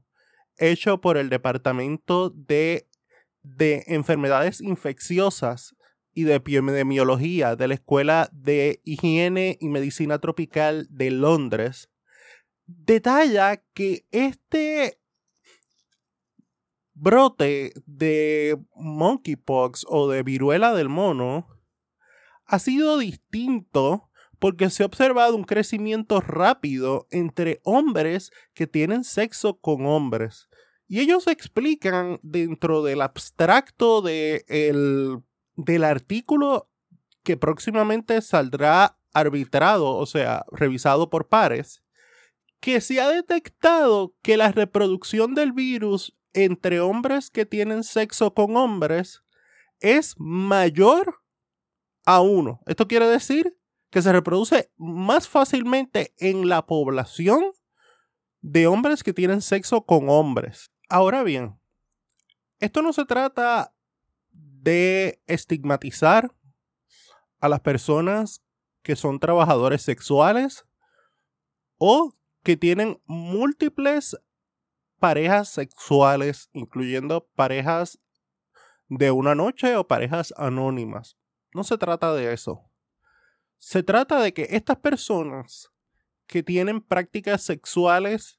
hecho 0.61 1.01
por 1.01 1.17
el 1.17 1.31
Departamento 1.31 2.31
de, 2.31 2.87
de 3.43 3.83
Enfermedades 3.87 4.61
Infecciosas 4.61 5.75
y 6.13 6.25
de 6.25 6.35
Epidemiología 6.35 7.57
de 7.57 7.69
la 7.69 7.75
Escuela 7.75 8.29
de 8.33 8.81
Higiene 8.85 9.57
y 9.61 9.69
Medicina 9.69 10.19
Tropical 10.19 10.87
de 10.91 11.11
Londres, 11.11 11.89
detalla 12.67 13.63
que 13.75 14.07
este 14.11 15.01
brote 17.01 17.73
de 17.87 18.59
monkeypox 18.75 19.87
o 19.89 20.09
de 20.09 20.23
viruela 20.23 20.75
del 20.75 20.91
mono 20.91 21.49
ha 22.45 22.59
sido 22.59 22.99
distinto 22.99 24.11
porque 24.39 24.71
se 24.71 24.83
ha 24.83 24.87
observado 24.87 25.35
un 25.37 25.45
crecimiento 25.45 26.21
rápido 26.21 27.07
entre 27.11 27.61
hombres 27.65 28.31
que 28.55 28.67
tienen 28.67 29.05
sexo 29.05 29.59
con 29.59 29.87
hombres. 29.87 30.49
Y 30.89 31.01
ellos 31.01 31.27
explican 31.27 32.19
dentro 32.23 32.83
del 32.83 33.01
abstracto 33.03 34.03
de 34.03 34.45
del 35.57 35.85
artículo 35.85 36.69
que 37.23 37.37
próximamente 37.37 38.21
saldrá 38.23 38.99
arbitrado, 39.13 39.97
o 39.97 40.07
sea, 40.07 40.45
revisado 40.51 41.11
por 41.11 41.29
pares, 41.29 41.83
que 42.61 42.81
se 42.81 43.01
ha 43.01 43.09
detectado 43.09 44.15
que 44.23 44.37
la 44.37 44.53
reproducción 44.53 45.35
del 45.35 45.53
virus 45.53 46.17
entre 46.33 46.81
hombres 46.81 47.31
que 47.31 47.47
tienen 47.47 47.85
sexo 47.85 48.35
con 48.35 48.57
hombres 48.57 49.23
es 49.81 50.15
mayor 50.19 51.23
a 52.05 52.21
uno. 52.21 52.61
Esto 52.67 52.87
quiere 52.89 53.07
decir 53.07 53.57
que 53.91 54.03
se 54.03 54.13
reproduce 54.13 54.71
más 54.77 55.29
fácilmente 55.29 56.15
en 56.19 56.49
la 56.49 56.67
población 56.67 57.45
de 58.41 58.67
hombres 58.67 59.03
que 59.03 59.13
tienen 59.13 59.43
sexo 59.43 59.83
con 59.83 60.09
hombres. 60.09 60.71
Ahora 60.89 61.23
bien, 61.23 61.59
esto 62.59 62.83
no 62.83 62.93
se 62.93 63.05
trata 63.05 63.75
de 64.31 65.23
estigmatizar 65.27 66.35
a 67.41 67.49
las 67.49 67.61
personas 67.61 68.43
que 68.83 68.97
son 68.97 69.19
trabajadores 69.19 69.83
sexuales 69.83 70.67
o 71.79 72.13
que 72.43 72.57
tienen 72.57 73.01
múltiples 73.07 74.17
parejas 75.01 75.49
sexuales, 75.49 76.49
incluyendo 76.53 77.27
parejas 77.35 77.99
de 78.89 79.11
una 79.11 79.35
noche 79.35 79.77
o 79.77 79.89
parejas 79.89 80.33
anónimas. 80.37 81.17
No 81.55 81.65
se 81.65 81.79
trata 81.79 82.15
de 82.15 82.33
eso. 82.33 82.71
Se 83.59 83.83
trata 83.83 84.21
de 84.21 84.33
que 84.33 84.47
estas 84.51 84.77
personas 84.77 85.71
que 86.27 86.43
tienen 86.43 86.81
prácticas 86.81 87.43
sexuales 87.43 88.39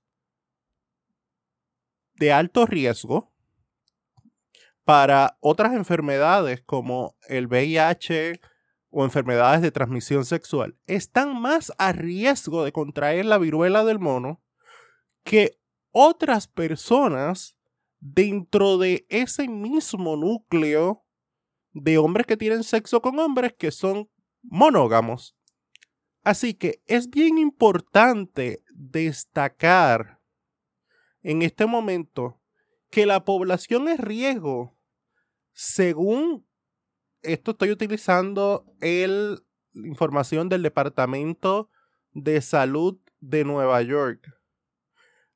de 2.15 2.31
alto 2.31 2.65
riesgo 2.65 3.33
para 4.83 5.37
otras 5.41 5.73
enfermedades 5.73 6.61
como 6.61 7.17
el 7.27 7.47
VIH 7.47 8.39
o 8.89 9.03
enfermedades 9.03 9.61
de 9.61 9.71
transmisión 9.71 10.25
sexual 10.25 10.77
están 10.85 11.39
más 11.39 11.71
a 11.77 11.91
riesgo 11.93 12.63
de 12.63 12.71
contraer 12.71 13.25
la 13.25 13.37
viruela 13.37 13.83
del 13.83 13.99
mono 13.99 14.41
que 15.23 15.60
otras 15.91 16.47
personas 16.47 17.57
dentro 17.99 18.77
de 18.77 19.05
ese 19.09 19.47
mismo 19.47 20.15
núcleo 20.15 21.05
de 21.73 21.97
hombres 21.97 22.25
que 22.25 22.37
tienen 22.37 22.63
sexo 22.63 23.01
con 23.01 23.19
hombres 23.19 23.53
que 23.57 23.71
son 23.71 24.09
monógamos. 24.41 25.35
Así 26.23 26.53
que 26.53 26.81
es 26.85 27.09
bien 27.09 27.37
importante 27.37 28.63
destacar 28.73 30.19
en 31.23 31.41
este 31.41 31.65
momento 31.65 32.39
que 32.89 33.05
la 33.05 33.23
población 33.23 33.87
en 33.87 33.97
riesgo, 33.97 34.77
según 35.53 36.45
esto 37.21 37.51
estoy 37.51 37.71
utilizando 37.71 38.65
el, 38.81 39.39
información 39.73 40.49
del 40.49 40.63
Departamento 40.63 41.69
de 42.11 42.41
Salud 42.41 42.99
de 43.19 43.45
Nueva 43.45 43.81
York. 43.81 44.40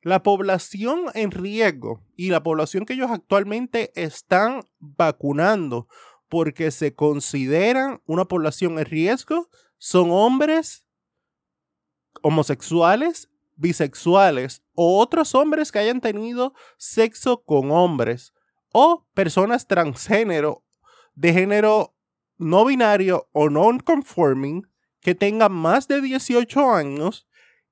La 0.06 0.22
población 0.22 1.06
en 1.16 1.32
riesgo 1.32 2.00
y 2.16 2.30
la 2.30 2.44
población 2.44 2.86
que 2.86 2.94
ellos 2.94 3.10
actualmente 3.10 3.92
están 3.96 4.62
vacunando 4.78 5.88
porque 6.30 6.70
se 6.70 6.94
consideran 6.94 8.04
una 8.06 8.26
población 8.26 8.78
en 8.78 8.86
riesgo 8.86 9.50
son 9.80 10.12
hombres 10.12 10.86
homosexuales, 12.22 13.32
bisexuales 13.56 14.62
o 14.76 15.00
otros 15.00 15.34
hombres 15.34 15.72
que 15.72 15.80
hayan 15.80 16.02
tenido 16.02 16.54
sexo 16.78 17.44
con 17.44 17.72
hombres 17.72 18.32
o 18.72 19.08
personas 19.16 19.66
transgénero 19.66 20.64
de 21.16 21.34
género 21.34 21.96
no 22.38 22.64
binario 22.64 23.28
o 23.32 23.50
non-conforming 23.50 24.68
que 25.00 25.16
tengan 25.16 25.52
más 25.52 25.88
de 25.88 26.00
18 26.00 26.72
años 26.72 27.26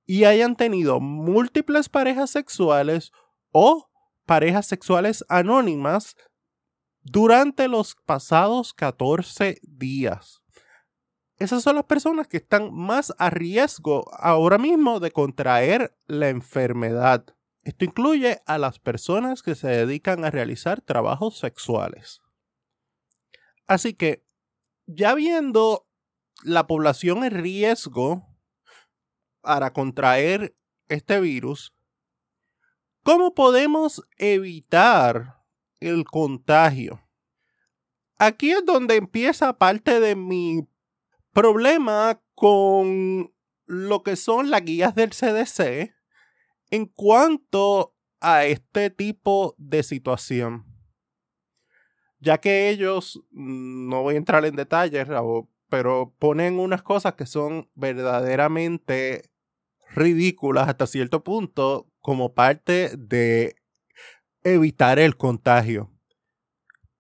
y 0.06 0.26
hayan 0.26 0.56
tenido 0.56 1.00
múltiples 1.00 1.90
parejas 1.90 2.32
sexuales 2.32 3.12
o 3.52 3.90
parejas 4.26 4.68
sexuales 4.68 5.24
anónimas 5.30 6.16
durante 7.02 7.68
los 7.68 7.96
pasados 8.06 8.74
14 8.74 9.60
días. 9.64 10.42
Esas 11.38 11.64
son 11.64 11.76
las 11.76 11.86
personas 11.86 12.28
que 12.28 12.38
están 12.38 12.74
más 12.74 13.14
a 13.18 13.30
riesgo 13.30 14.06
ahora 14.14 14.58
mismo 14.58 15.00
de 15.00 15.12
contraer 15.12 15.98
la 16.06 16.30
enfermedad. 16.30 17.26
Esto 17.64 17.86
incluye 17.86 18.42
a 18.46 18.58
las 18.58 18.80
personas 18.80 19.42
que 19.42 19.56
se 19.56 19.68
dedican 19.68 20.26
a 20.26 20.32
realizar 20.32 20.82
trabajos 20.82 21.40
sexuales. 21.40 22.22
Así 23.68 23.94
que, 23.94 24.26
ya 24.86 25.16
viendo 25.16 25.88
la 26.44 26.68
población 26.68 27.24
en 27.24 27.32
riesgo 27.32 28.33
para 29.44 29.74
contraer 29.74 30.56
este 30.88 31.20
virus, 31.20 31.76
¿cómo 33.04 33.36
podemos 33.36 34.02
evitar 34.18 35.44
el 35.80 36.06
contagio? 36.06 37.02
Aquí 38.18 38.52
es 38.52 38.66
donde 38.66 38.96
empieza 38.96 39.58
parte 39.58 40.00
de 40.00 40.16
mi 40.16 40.66
problema 41.34 42.22
con 42.36 43.34
lo 43.66 44.04
que 44.04 44.16
son 44.16 44.50
las 44.50 44.64
guías 44.64 44.96
del 44.96 45.10
CDC 45.10 45.94
en 46.72 46.86
cuanto 46.86 47.96
a 48.22 48.46
este 48.46 48.90
tipo 48.90 49.56
de 49.58 49.84
situación. 49.84 50.66
Ya 52.20 52.38
que 52.38 52.70
ellos, 52.70 53.22
mm, 53.32 53.90
no 53.90 54.04
voy 54.04 54.16
a 54.16 54.20
entrar 54.20 54.46
en 54.46 54.56
detalles, 54.56 55.06
pero 55.68 56.16
ponen 56.18 56.60
unas 56.60 56.82
cosas 56.82 57.16
que 57.16 57.26
son 57.26 57.70
verdaderamente 57.76 59.33
ridículas 59.96 60.68
hasta 60.68 60.88
cierto 60.88 61.24
punto 61.24 61.88
como 62.00 62.34
parte 62.34 62.92
de 62.98 63.56
evitar 64.44 65.00
el 65.00 65.16
contagio. 65.16 65.92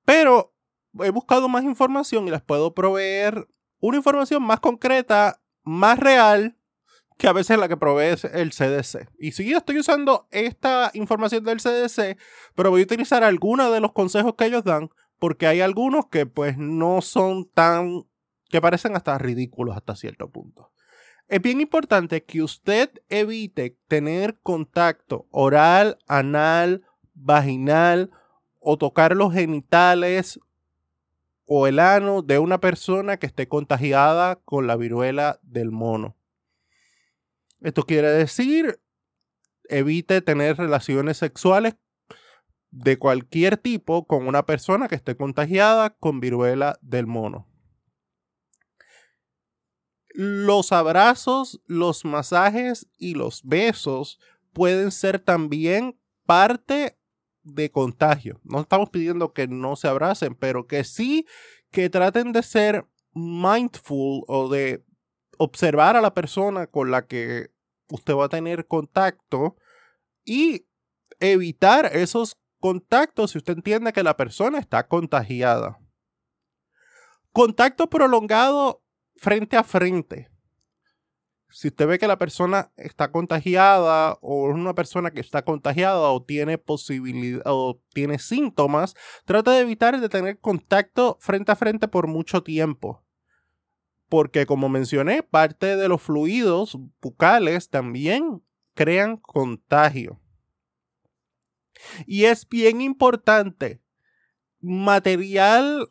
Pero 0.06 0.54
he 1.02 1.10
buscado 1.10 1.50
más 1.50 1.64
información 1.64 2.28
y 2.28 2.32
les 2.32 2.42
puedo 2.42 2.74
proveer 2.74 3.48
una 3.80 3.98
información 3.98 4.44
más 4.44 4.60
concreta, 4.60 5.42
más 5.64 6.00
real, 6.00 6.58
que 7.18 7.28
a 7.28 7.34
veces 7.34 7.58
la 7.58 7.68
que 7.68 7.78
provee 7.78 8.16
el 8.34 8.52
CDC. 8.52 9.10
Y 9.18 9.32
sí, 9.32 9.54
estoy 9.54 9.80
usando 9.80 10.28
esta 10.32 10.92
información 10.94 11.44
del 11.44 11.60
CDC, 11.60 12.18
pero 12.56 12.70
voy 12.70 12.82
a 12.82 12.86
utilizar 12.86 13.24
algunos 13.24 13.72
de 13.72 13.80
los 13.80 13.94
consejos 13.94 14.36
que 14.36 14.46
ellos 14.46 14.64
dan, 14.64 14.90
porque 15.20 15.48
hay 15.48 15.62
algunos 15.62 16.08
que 16.08 16.26
pues 16.26 16.58
no 16.58 17.02
son 17.02 17.50
tan, 17.54 18.06
que 18.50 18.62
parecen 18.62 18.96
hasta 18.96 19.18
ridículos 19.18 19.76
hasta 19.76 19.96
cierto 19.96 20.30
punto. 20.30 20.73
Es 21.28 21.42
bien 21.42 21.62
importante 21.62 22.24
que 22.24 22.44
usted 22.44 22.90
evite 23.10 23.78
tener 23.88 24.38
contacto 24.42 25.28
oral, 25.32 25.98
anal, 26.08 26.84
vaginal 27.14 28.12
o 28.60 28.78
tocar 28.78 29.16
los 29.16 29.34
genitales 29.34 30.40
o 31.46 31.68
el 31.68 31.80
ano 31.80 32.22
de 32.22 32.40
una 32.40 32.60
persona 32.60 33.18
que 33.18 33.26
esté 33.26 33.48
contagiada 33.48 34.36
con 34.38 34.68
la 34.68 34.76
viruela 34.76 35.40
del 35.44 35.72
mono. 35.72 36.16
Esto 37.62 37.84
quiere 37.84 38.10
decir, 38.10 38.80
evite 39.70 40.22
tener 40.22 40.58
relaciones 40.58 41.18
sexuales 41.18 41.76
de 42.72 42.98
cualquier 42.98 43.58
tipo 43.58 44.06
con 44.06 44.28
una 44.28 44.46
persona 44.46 44.88
que 44.88 44.96
esté 44.96 45.16
contagiada 45.16 45.92
con 45.92 46.20
viruela 46.20 46.78
del 46.82 47.08
mono 47.08 47.48
los 50.14 50.72
abrazos, 50.72 51.62
los 51.66 52.06
masajes 52.06 52.88
y 52.98 53.16
los 53.16 53.42
besos 53.44 54.20
pueden 54.54 54.92
ser 54.92 55.20
también 55.20 56.00
parte 56.26 56.98
de 57.42 57.70
contagio. 57.72 58.40
No 58.44 58.62
estamos 58.62 58.90
pidiendo 58.90 59.34
que 59.34 59.48
no 59.48 59.76
se 59.76 59.88
abracen, 59.88 60.36
pero 60.36 60.68
que 60.68 60.84
sí 60.84 61.28
que 61.72 61.90
traten 61.90 62.32
de 62.32 62.44
ser 62.44 62.86
mindful 63.14 64.24
o 64.28 64.50
de 64.50 64.86
observar 65.38 65.98
a 65.98 66.02
la 66.02 66.14
persona 66.14 66.68
con 66.68 66.92
la 66.92 67.08
que 67.08 67.52
usted 67.90 68.14
va 68.14 68.26
a 68.26 68.30
tener 68.30 68.68
contacto 68.68 69.58
y 70.24 70.68
evitar 71.20 71.90
esos 71.94 72.38
contactos 72.60 73.32
si 73.32 73.40
usted 73.40 73.54
entiende 73.54 73.92
que 73.92 74.04
la 74.04 74.16
persona 74.16 74.60
está 74.60 74.88
contagiada. 74.88 75.80
Contacto 77.32 77.90
prolongado 77.90 78.83
frente 79.24 79.56
a 79.56 79.64
frente. 79.64 80.30
Si 81.50 81.70
usted 81.70 81.88
ve 81.88 81.98
que 81.98 82.08
la 82.08 82.18
persona 82.18 82.74
está 82.76 83.10
contagiada 83.10 84.18
o 84.22 84.50
es 84.50 84.56
una 84.56 84.76
persona 84.76 85.12
que 85.12 85.22
está 85.22 85.46
contagiada 85.46 86.10
o 86.12 86.22
tiene 86.22 86.58
posibilidad 86.58 87.44
o 87.46 87.82
tiene 87.94 88.20
síntomas, 88.20 88.96
trata 89.24 89.52
de 89.52 89.62
evitar 89.62 89.98
de 90.02 90.10
tener 90.10 90.40
contacto 90.40 91.18
frente 91.22 91.54
a 91.54 91.56
frente 91.56 91.88
por 91.88 92.08
mucho 92.08 92.44
tiempo. 92.44 93.06
Porque 94.10 94.46
como 94.46 94.68
mencioné, 94.68 95.24
parte 95.24 95.78
de 95.78 95.88
los 95.88 96.02
fluidos 96.02 96.78
bucales 97.02 97.70
también 97.70 98.44
crean 98.74 99.16
contagio. 99.16 100.20
Y 102.06 102.26
es 102.26 102.48
bien 102.50 102.82
importante, 102.82 103.82
material 104.60 105.88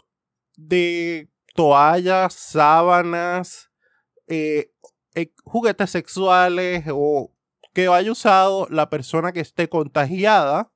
de 0.56 1.31
toallas, 1.52 2.34
sábanas, 2.34 3.70
eh, 4.26 4.72
eh, 5.14 5.32
juguetes 5.44 5.90
sexuales 5.90 6.84
o 6.90 7.32
que 7.72 7.88
haya 7.88 8.12
usado 8.12 8.66
la 8.70 8.90
persona 8.90 9.32
que 9.32 9.40
esté 9.40 9.68
contagiada, 9.68 10.72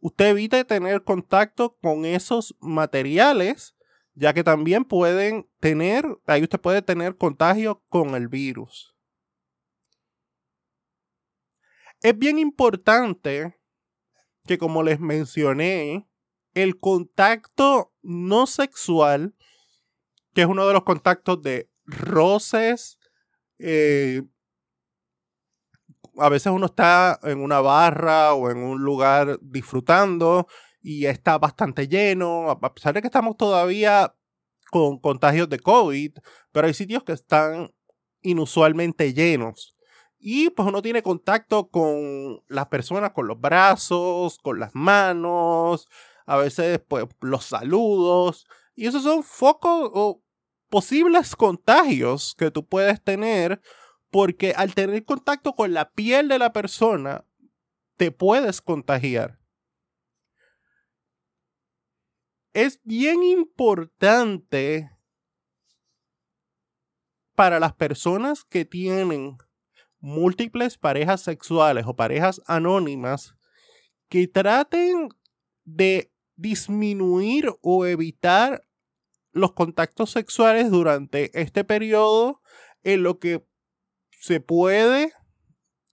usted 0.00 0.30
evite 0.30 0.64
tener 0.64 1.02
contacto 1.02 1.76
con 1.82 2.04
esos 2.04 2.56
materiales, 2.60 3.76
ya 4.14 4.32
que 4.32 4.44
también 4.44 4.84
pueden 4.84 5.48
tener, 5.60 6.06
ahí 6.26 6.42
usted 6.42 6.60
puede 6.60 6.82
tener 6.82 7.16
contagio 7.16 7.82
con 7.88 8.14
el 8.14 8.28
virus. 8.28 8.96
Es 12.02 12.16
bien 12.16 12.38
importante 12.38 13.58
que, 14.46 14.58
como 14.58 14.82
les 14.82 15.00
mencioné, 15.00 16.08
el 16.54 16.78
contacto 16.78 17.92
no 18.02 18.46
sexual, 18.46 19.34
que 20.36 20.42
es 20.42 20.48
uno 20.48 20.66
de 20.66 20.74
los 20.74 20.82
contactos 20.82 21.40
de 21.40 21.70
roces, 21.86 22.98
eh, 23.58 24.22
a 26.18 26.28
veces 26.28 26.52
uno 26.52 26.66
está 26.66 27.18
en 27.22 27.40
una 27.40 27.60
barra 27.60 28.34
o 28.34 28.50
en 28.50 28.58
un 28.58 28.82
lugar 28.82 29.38
disfrutando 29.40 30.46
y 30.82 31.06
está 31.06 31.38
bastante 31.38 31.88
lleno, 31.88 32.50
a 32.50 32.74
pesar 32.74 32.92
de 32.92 33.00
que 33.00 33.06
estamos 33.06 33.38
todavía 33.38 34.14
con 34.70 34.98
contagios 34.98 35.48
de 35.48 35.58
COVID, 35.58 36.18
pero 36.52 36.66
hay 36.66 36.74
sitios 36.74 37.02
que 37.02 37.12
están 37.12 37.72
inusualmente 38.20 39.14
llenos. 39.14 39.74
Y 40.18 40.50
pues 40.50 40.68
uno 40.68 40.82
tiene 40.82 41.02
contacto 41.02 41.70
con 41.70 42.42
las 42.48 42.66
personas, 42.66 43.12
con 43.12 43.26
los 43.26 43.40
brazos, 43.40 44.36
con 44.36 44.60
las 44.60 44.74
manos, 44.74 45.88
a 46.26 46.36
veces 46.36 46.78
pues 46.86 47.06
los 47.22 47.46
saludos. 47.46 48.46
Y 48.74 48.86
esos 48.86 49.02
son 49.02 49.22
focos 49.22 49.90
o 49.94 50.22
posibles 50.68 51.36
contagios 51.36 52.34
que 52.36 52.50
tú 52.50 52.66
puedes 52.66 53.02
tener 53.02 53.60
porque 54.10 54.52
al 54.56 54.74
tener 54.74 55.04
contacto 55.04 55.54
con 55.54 55.74
la 55.74 55.90
piel 55.90 56.28
de 56.28 56.38
la 56.38 56.52
persona, 56.52 57.24
te 57.96 58.10
puedes 58.10 58.60
contagiar. 58.60 59.36
Es 62.52 62.80
bien 62.84 63.22
importante 63.22 64.90
para 67.34 67.60
las 67.60 67.74
personas 67.74 68.44
que 68.44 68.64
tienen 68.64 69.36
múltiples 69.98 70.78
parejas 70.78 71.20
sexuales 71.20 71.84
o 71.86 71.94
parejas 71.94 72.40
anónimas 72.46 73.34
que 74.08 74.26
traten 74.28 75.08
de 75.64 76.12
disminuir 76.36 77.52
o 77.60 77.86
evitar 77.86 78.65
los 79.36 79.52
contactos 79.52 80.10
sexuales 80.10 80.70
durante 80.70 81.30
este 81.38 81.62
periodo 81.62 82.40
en 82.82 83.02
lo 83.02 83.18
que 83.18 83.46
se 84.10 84.40
puede 84.40 85.12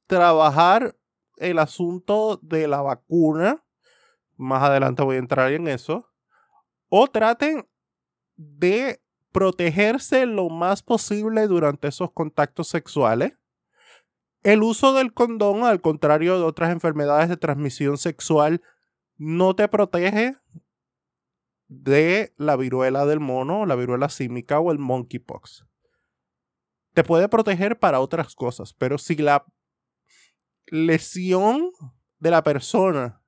trabajar 0.08 0.97
el 1.38 1.60
asunto 1.60 2.39
de 2.41 2.67
la 2.67 2.82
vacuna. 2.82 3.63
Más 4.38 4.63
adelante 4.63 5.03
voy 5.03 5.17
a 5.17 5.19
entrar 5.19 5.51
en 5.51 5.67
eso. 5.67 6.10
O 6.88 7.08
traten 7.08 7.67
de 8.38 9.01
protegerse 9.32 10.25
lo 10.25 10.49
más 10.49 10.82
posible 10.82 11.47
durante 11.47 11.89
esos 11.89 12.12
contactos 12.12 12.69
sexuales. 12.69 13.34
El 14.41 14.63
uso 14.63 14.93
del 14.93 15.13
condón, 15.13 15.63
al 15.63 15.82
contrario 15.82 16.38
de 16.38 16.45
otras 16.45 16.71
enfermedades 16.71 17.29
de 17.29 17.38
transmisión 17.38 17.97
sexual, 17.97 18.62
no 19.17 19.56
te 19.56 19.67
protege 19.67 20.38
de 21.81 22.33
la 22.38 22.55
viruela 22.55 23.05
del 23.05 23.19
mono, 23.19 23.65
la 23.65 23.75
viruela 23.75 24.09
símica 24.09 24.59
o 24.59 24.71
el 24.71 24.79
monkeypox. 24.79 25.65
Te 26.93 27.03
puede 27.03 27.27
proteger 27.27 27.79
para 27.79 27.99
otras 27.99 28.36
cosas, 28.36 28.73
pero 28.73 28.97
si 28.97 29.15
la 29.15 29.45
lesión 30.67 31.71
de 32.19 32.31
la 32.31 32.43
persona 32.43 33.21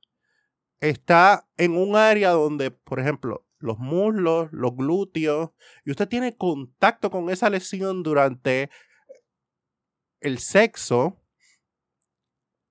está 0.79 1.47
en 1.58 1.75
un 1.75 1.95
área 1.95 2.31
donde, 2.31 2.71
por 2.71 2.99
ejemplo, 2.99 3.45
los 3.58 3.79
muslos, 3.79 4.49
los 4.51 4.75
glúteos, 4.75 5.51
y 5.84 5.91
usted 5.91 6.08
tiene 6.08 6.38
contacto 6.38 7.10
con 7.10 7.29
esa 7.29 7.49
lesión 7.49 8.03
durante 8.03 8.69
el 10.19 10.38
sexo, 10.39 11.21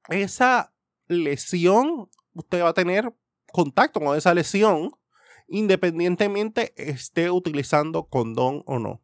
esa 0.08 0.72
lesión, 1.08 2.08
usted 2.34 2.62
va 2.62 2.68
a 2.68 2.74
tener 2.74 3.12
contacto 3.52 4.00
con 4.00 4.16
esa 4.16 4.34
lesión 4.34 4.90
independientemente 5.46 6.72
esté 6.76 7.30
utilizando 7.30 8.06
condón 8.06 8.62
o 8.66 8.78
no. 8.78 9.02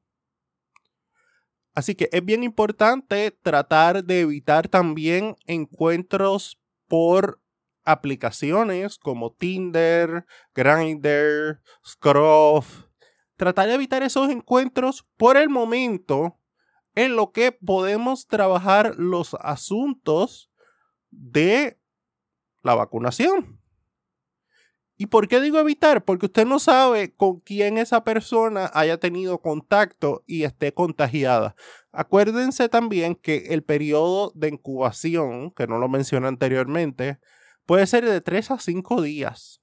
Así 1.74 1.94
que 1.94 2.09
es 2.12 2.24
bien 2.24 2.42
importante 2.42 3.31
tratar 3.31 4.05
de 4.05 4.20
evitar 4.20 4.68
también 4.68 5.37
encuentros 5.46 6.61
por 6.88 7.40
aplicaciones 7.85 8.98
como 8.98 9.33
Tinder, 9.33 10.26
Grindr, 10.55 11.62
Scruff. 11.87 12.85
Tratar 13.37 13.68
de 13.68 13.74
evitar 13.74 14.03
esos 14.03 14.29
encuentros 14.31 15.07
por 15.16 15.37
el 15.37 15.48
momento 15.48 16.38
en 16.94 17.16
lo 17.16 17.33
que 17.33 17.53
podemos 17.53 18.26
trabajar 18.26 18.96
los 18.96 19.35
asuntos 19.35 20.50
de 21.11 21.79
la 22.62 22.74
vacunación. 22.74 23.60
¿Y 25.00 25.06
por 25.06 25.28
qué 25.28 25.40
digo 25.40 25.58
evitar? 25.58 26.04
Porque 26.04 26.26
usted 26.26 26.44
no 26.44 26.58
sabe 26.58 27.14
con 27.14 27.40
quién 27.40 27.78
esa 27.78 28.04
persona 28.04 28.70
haya 28.74 28.98
tenido 28.98 29.38
contacto 29.40 30.22
y 30.26 30.42
esté 30.42 30.74
contagiada. 30.74 31.56
Acuérdense 31.90 32.68
también 32.68 33.14
que 33.14 33.46
el 33.48 33.62
periodo 33.62 34.30
de 34.34 34.48
incubación, 34.48 35.52
que 35.52 35.66
no 35.66 35.78
lo 35.78 35.88
mencioné 35.88 36.28
anteriormente, 36.28 37.18
puede 37.64 37.86
ser 37.86 38.04
de 38.04 38.20
3 38.20 38.50
a 38.50 38.58
5 38.58 39.00
días 39.00 39.62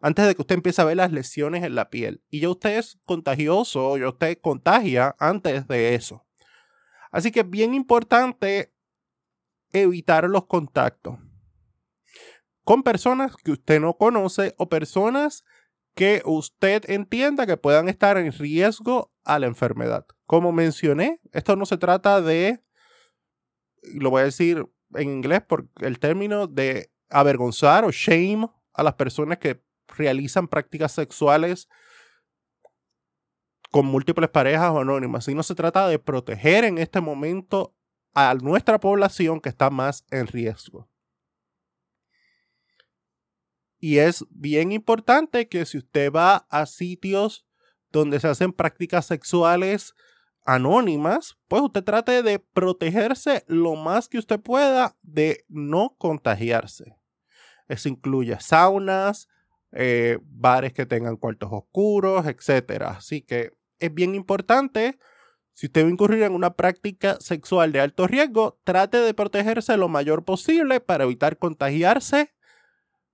antes 0.00 0.26
de 0.26 0.34
que 0.34 0.40
usted 0.40 0.54
empiece 0.54 0.80
a 0.80 0.86
ver 0.86 0.96
las 0.96 1.12
lesiones 1.12 1.64
en 1.64 1.74
la 1.74 1.90
piel. 1.90 2.22
Y 2.30 2.40
ya 2.40 2.48
usted 2.48 2.78
es 2.78 2.98
contagioso, 3.04 3.98
ya 3.98 4.08
usted 4.08 4.38
contagia 4.40 5.14
antes 5.18 5.68
de 5.68 5.96
eso. 5.96 6.24
Así 7.12 7.30
que 7.30 7.40
es 7.40 7.50
bien 7.50 7.74
importante 7.74 8.72
evitar 9.70 10.30
los 10.30 10.46
contactos 10.46 11.18
con 12.68 12.82
personas 12.82 13.34
que 13.34 13.52
usted 13.52 13.80
no 13.80 13.96
conoce 13.96 14.54
o 14.58 14.68
personas 14.68 15.42
que 15.94 16.20
usted 16.26 16.84
entienda 16.90 17.46
que 17.46 17.56
puedan 17.56 17.88
estar 17.88 18.18
en 18.18 18.30
riesgo 18.30 19.10
a 19.24 19.38
la 19.38 19.46
enfermedad. 19.46 20.04
Como 20.26 20.52
mencioné, 20.52 21.18
esto 21.32 21.56
no 21.56 21.64
se 21.64 21.78
trata 21.78 22.20
de, 22.20 22.62
lo 23.94 24.10
voy 24.10 24.20
a 24.20 24.24
decir 24.26 24.68
en 24.96 25.08
inglés 25.08 25.40
por 25.40 25.70
el 25.80 25.98
término 25.98 26.46
de 26.46 26.92
avergonzar 27.08 27.86
o 27.86 27.90
shame 27.90 28.50
a 28.74 28.82
las 28.82 28.96
personas 28.96 29.38
que 29.38 29.64
realizan 29.96 30.46
prácticas 30.46 30.92
sexuales 30.92 31.70
con 33.70 33.86
múltiples 33.86 34.28
parejas 34.28 34.72
o 34.72 34.80
anónimas, 34.80 35.24
sino 35.24 35.42
se 35.42 35.54
trata 35.54 35.88
de 35.88 35.98
proteger 35.98 36.64
en 36.64 36.76
este 36.76 37.00
momento 37.00 37.74
a 38.12 38.34
nuestra 38.34 38.78
población 38.78 39.40
que 39.40 39.48
está 39.48 39.70
más 39.70 40.04
en 40.10 40.26
riesgo. 40.26 40.86
Y 43.80 43.98
es 43.98 44.24
bien 44.30 44.72
importante 44.72 45.48
que 45.48 45.64
si 45.64 45.78
usted 45.78 46.12
va 46.12 46.46
a 46.50 46.66
sitios 46.66 47.46
donde 47.90 48.20
se 48.20 48.28
hacen 48.28 48.52
prácticas 48.52 49.06
sexuales 49.06 49.94
anónimas, 50.44 51.36
pues 51.46 51.62
usted 51.62 51.84
trate 51.84 52.22
de 52.22 52.38
protegerse 52.38 53.44
lo 53.46 53.76
más 53.76 54.08
que 54.08 54.18
usted 54.18 54.40
pueda 54.40 54.96
de 55.02 55.44
no 55.48 55.94
contagiarse. 55.98 56.96
Eso 57.68 57.88
incluye 57.88 58.38
saunas, 58.40 59.28
eh, 59.72 60.18
bares 60.22 60.72
que 60.72 60.86
tengan 60.86 61.16
cuartos 61.16 61.50
oscuros, 61.52 62.26
etc. 62.26 62.82
Así 62.86 63.20
que 63.20 63.52
es 63.78 63.92
bien 63.92 64.14
importante, 64.14 64.98
si 65.52 65.66
usted 65.66 65.82
va 65.84 65.88
a 65.88 65.90
incurrir 65.90 66.22
en 66.22 66.34
una 66.34 66.54
práctica 66.54 67.18
sexual 67.20 67.72
de 67.72 67.80
alto 67.80 68.06
riesgo, 68.06 68.58
trate 68.64 68.98
de 68.98 69.14
protegerse 69.14 69.76
lo 69.76 69.88
mayor 69.88 70.24
posible 70.24 70.80
para 70.80 71.04
evitar 71.04 71.36
contagiarse 71.38 72.32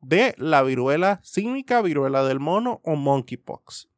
de 0.07 0.35
la 0.39 0.63
viruela 0.63 1.21
símica, 1.23 1.83
viruela 1.83 2.25
del 2.25 2.41
mono 2.41 2.81
o 2.85 2.97
monkeypox. 2.97 3.89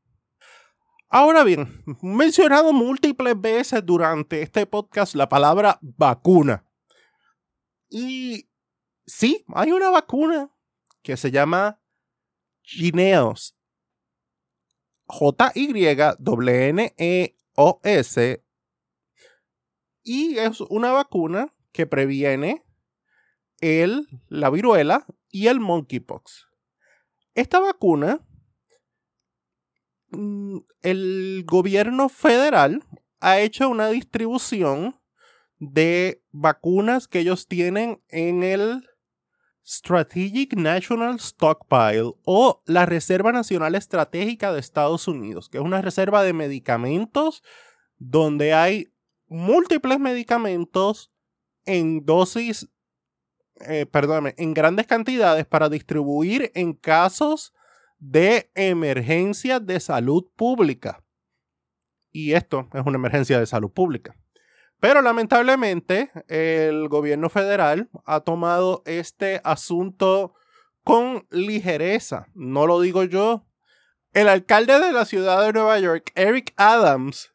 Ahora 1.09 1.45
bien, 1.45 1.85
mencionado 2.03 2.73
múltiples 2.73 3.41
veces 3.41 3.87
durante 3.87 4.43
este 4.43 4.67
podcast 4.67 5.15
la 5.15 5.29
palabra 5.29 5.79
vacuna. 5.81 6.65
Y 7.89 8.49
sí, 9.07 9.45
hay 9.55 9.71
una 9.73 9.91
vacuna 9.91 10.51
que 11.03 11.17
se 11.17 11.31
llama 11.31 11.81
Gineos. 12.63 13.57
J-Y-N-E-O-S. 15.07 16.17
Y 20.03 20.39
es 20.39 20.61
una 20.61 20.91
vacuna 20.91 21.55
que 21.73 21.87
previene 21.87 22.66
el, 23.61 24.09
la 24.29 24.51
viruela 24.51 25.07
y 25.31 25.47
el 25.49 25.61
monkeypox. 25.61 26.47
Esta 27.35 27.61
vacuna, 27.61 28.21
mm, 30.11 30.59
el 30.83 31.45
gobierno 31.47 32.09
federal 32.09 32.83
ha 33.21 33.41
hecho 33.41 33.69
una 33.69 33.89
distribución 33.89 35.01
de 35.59 36.23
vacunas 36.33 37.09
que 37.09 37.21
ellos 37.21 37.47
tienen 37.47 38.03
en 38.09 38.43
el 38.43 38.87
Strategic 39.67 40.55
National 40.55 41.19
Stockpile 41.19 42.13
o 42.25 42.63
la 42.67 42.87
Reserva 42.87 43.33
Nacional 43.33 43.75
Estratégica 43.75 44.53
de 44.53 44.61
Estados 44.61 45.09
Unidos, 45.09 45.49
que 45.49 45.59
es 45.59 45.65
una 45.65 45.83
reserva 45.83 46.23
de 46.23 46.33
medicamentos 46.33 47.43
donde 47.99 48.55
hay 48.55 48.93
múltiples 49.27 49.99
medicamentos 49.99 51.11
en 51.65 52.05
dosis 52.05 52.69
eh, 53.61 53.87
perdóname, 53.87 54.35
en 54.39 54.55
grandes 54.55 54.87
cantidades 54.87 55.47
para 55.47 55.69
distribuir 55.69 56.51
en 56.55 56.75
casos 56.75 57.55
de 57.99 58.51
emergencia 58.55 59.61
de 59.61 59.81
salud 59.81 60.27
pública. 60.37 61.03
Y 62.13 62.33
esto 62.33 62.69
es 62.73 62.83
una 62.85 62.97
emergencia 62.97 63.39
de 63.39 63.47
salud 63.47 63.71
pública. 63.71 64.15
Pero 64.81 65.01
lamentablemente 65.01 66.11
el 66.29 66.89
gobierno 66.89 67.31
federal 67.31 67.89
ha 68.05 68.21
tomado 68.21 68.83
este 68.85 69.41
asunto 69.45 70.35
con 70.85 71.27
ligereza. 71.31 72.29
No 72.35 72.67
lo 72.67 72.81
digo 72.81 73.05
yo. 73.05 73.47
El 74.13 74.29
alcalde 74.29 74.79
de 74.79 74.93
la 74.93 75.05
ciudad 75.05 75.45
de 75.45 75.53
Nueva 75.53 75.79
York, 75.79 76.13
Eric 76.15 76.53
Adams, 76.57 77.35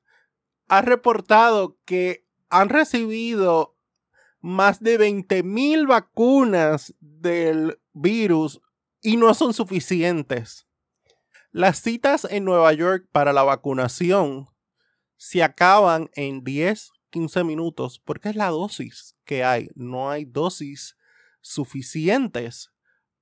ha 0.67 0.81
reportado 0.81 1.77
que 1.85 2.25
han 2.49 2.69
recibido 2.69 3.77
más 4.41 4.81
de 4.81 4.99
20.000 4.99 5.87
vacunas 5.87 6.93
del 6.99 7.79
virus 7.93 8.59
y 9.01 9.17
no 9.17 9.33
son 9.33 9.53
suficientes. 9.53 10.67
Las 11.51 11.81
citas 11.81 12.25
en 12.29 12.45
Nueva 12.45 12.73
York 12.73 13.07
para 13.11 13.33
la 13.33 13.43
vacunación 13.43 14.47
se 15.17 15.43
acaban 15.43 16.09
en 16.15 16.43
10, 16.43 16.91
15 17.09 17.43
minutos 17.43 18.01
porque 18.03 18.29
es 18.29 18.35
la 18.35 18.49
dosis 18.49 19.15
que 19.25 19.43
hay. 19.43 19.69
No 19.75 20.09
hay 20.09 20.25
dosis 20.25 20.97
suficientes 21.41 22.71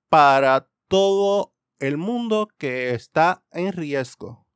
para 0.10 0.70
todo 0.88 1.54
el 1.80 1.98
mundo 1.98 2.50
que 2.58 2.92
está 2.92 3.44
en 3.52 3.74
riesgo. 3.74 4.49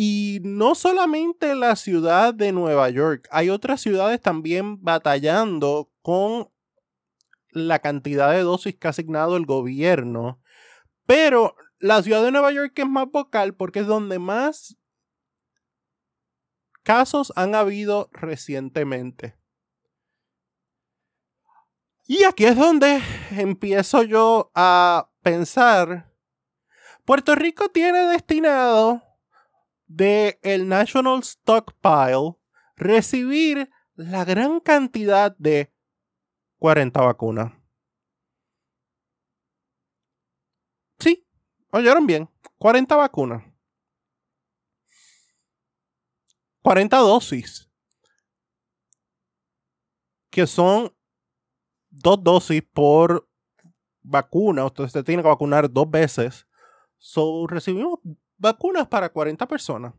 Y 0.00 0.38
no 0.44 0.76
solamente 0.76 1.56
la 1.56 1.74
ciudad 1.74 2.32
de 2.32 2.52
Nueva 2.52 2.88
York, 2.88 3.26
hay 3.32 3.50
otras 3.50 3.80
ciudades 3.80 4.20
también 4.20 4.80
batallando 4.80 5.90
con 6.02 6.52
la 7.50 7.80
cantidad 7.80 8.30
de 8.30 8.42
dosis 8.42 8.76
que 8.76 8.86
ha 8.86 8.90
asignado 8.90 9.36
el 9.36 9.44
gobierno. 9.44 10.40
Pero 11.04 11.56
la 11.80 12.00
ciudad 12.00 12.22
de 12.22 12.30
Nueva 12.30 12.52
York 12.52 12.78
es 12.78 12.86
más 12.86 13.10
vocal 13.10 13.56
porque 13.56 13.80
es 13.80 13.88
donde 13.88 14.20
más 14.20 14.76
casos 16.84 17.32
han 17.34 17.56
habido 17.56 18.08
recientemente. 18.12 19.36
Y 22.06 22.22
aquí 22.22 22.44
es 22.44 22.56
donde 22.56 23.02
empiezo 23.32 24.04
yo 24.04 24.52
a 24.54 25.10
pensar, 25.22 26.14
Puerto 27.04 27.34
Rico 27.34 27.68
tiene 27.70 28.06
destinado 28.06 29.07
de 29.88 30.38
el 30.42 30.68
National 30.68 31.22
Stockpile 31.24 32.36
recibir 32.76 33.68
la 33.96 34.24
gran 34.24 34.60
cantidad 34.60 35.34
de 35.36 35.74
40 36.58 37.00
vacunas. 37.00 37.52
Sí, 41.00 41.26
oyeron 41.72 42.06
bien, 42.06 42.28
40 42.58 42.94
vacunas. 42.94 43.42
40 46.62 46.98
dosis. 46.98 47.70
Que 50.30 50.46
son 50.46 50.94
dos 51.88 52.22
dosis 52.22 52.62
por 52.62 53.28
vacuna. 54.02 54.66
Usted 54.66 54.88
se 54.88 55.02
tiene 55.02 55.22
que 55.22 55.28
vacunar 55.28 55.70
dos 55.70 55.90
veces. 55.90 56.46
So, 56.98 57.46
recibimos 57.46 58.00
vacunas 58.38 58.88
para 58.88 59.12
40 59.12 59.46
personas. 59.46 59.92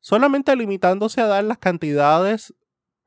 solamente 0.03 0.53
limitándose 0.57 1.21
a 1.21 1.27
dar 1.27 1.45
las 1.45 1.57
cantidades 1.59 2.53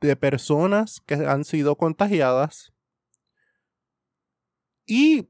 de 0.01 0.17
personas 0.17 1.03
que 1.05 1.15
han 1.15 1.45
sido 1.45 1.77
contagiadas 1.77 2.73
y 4.87 5.29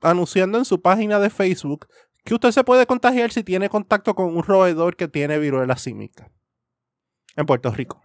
anunciando 0.00 0.56
en 0.56 0.64
su 0.64 0.80
página 0.80 1.18
de 1.18 1.28
Facebook 1.28 1.88
que 2.24 2.34
usted 2.34 2.52
se 2.52 2.62
puede 2.62 2.86
contagiar 2.86 3.32
si 3.32 3.42
tiene 3.42 3.68
contacto 3.68 4.14
con 4.14 4.36
un 4.36 4.44
roedor 4.44 4.94
que 4.94 5.08
tiene 5.08 5.38
viruela 5.40 5.76
símica 5.76 6.30
en 7.34 7.44
Puerto 7.44 7.72
Rico. 7.72 8.00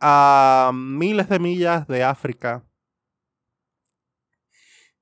A 0.00 0.72
miles 0.72 1.28
de 1.28 1.38
millas 1.40 1.86
de 1.88 2.04
África, 2.04 2.66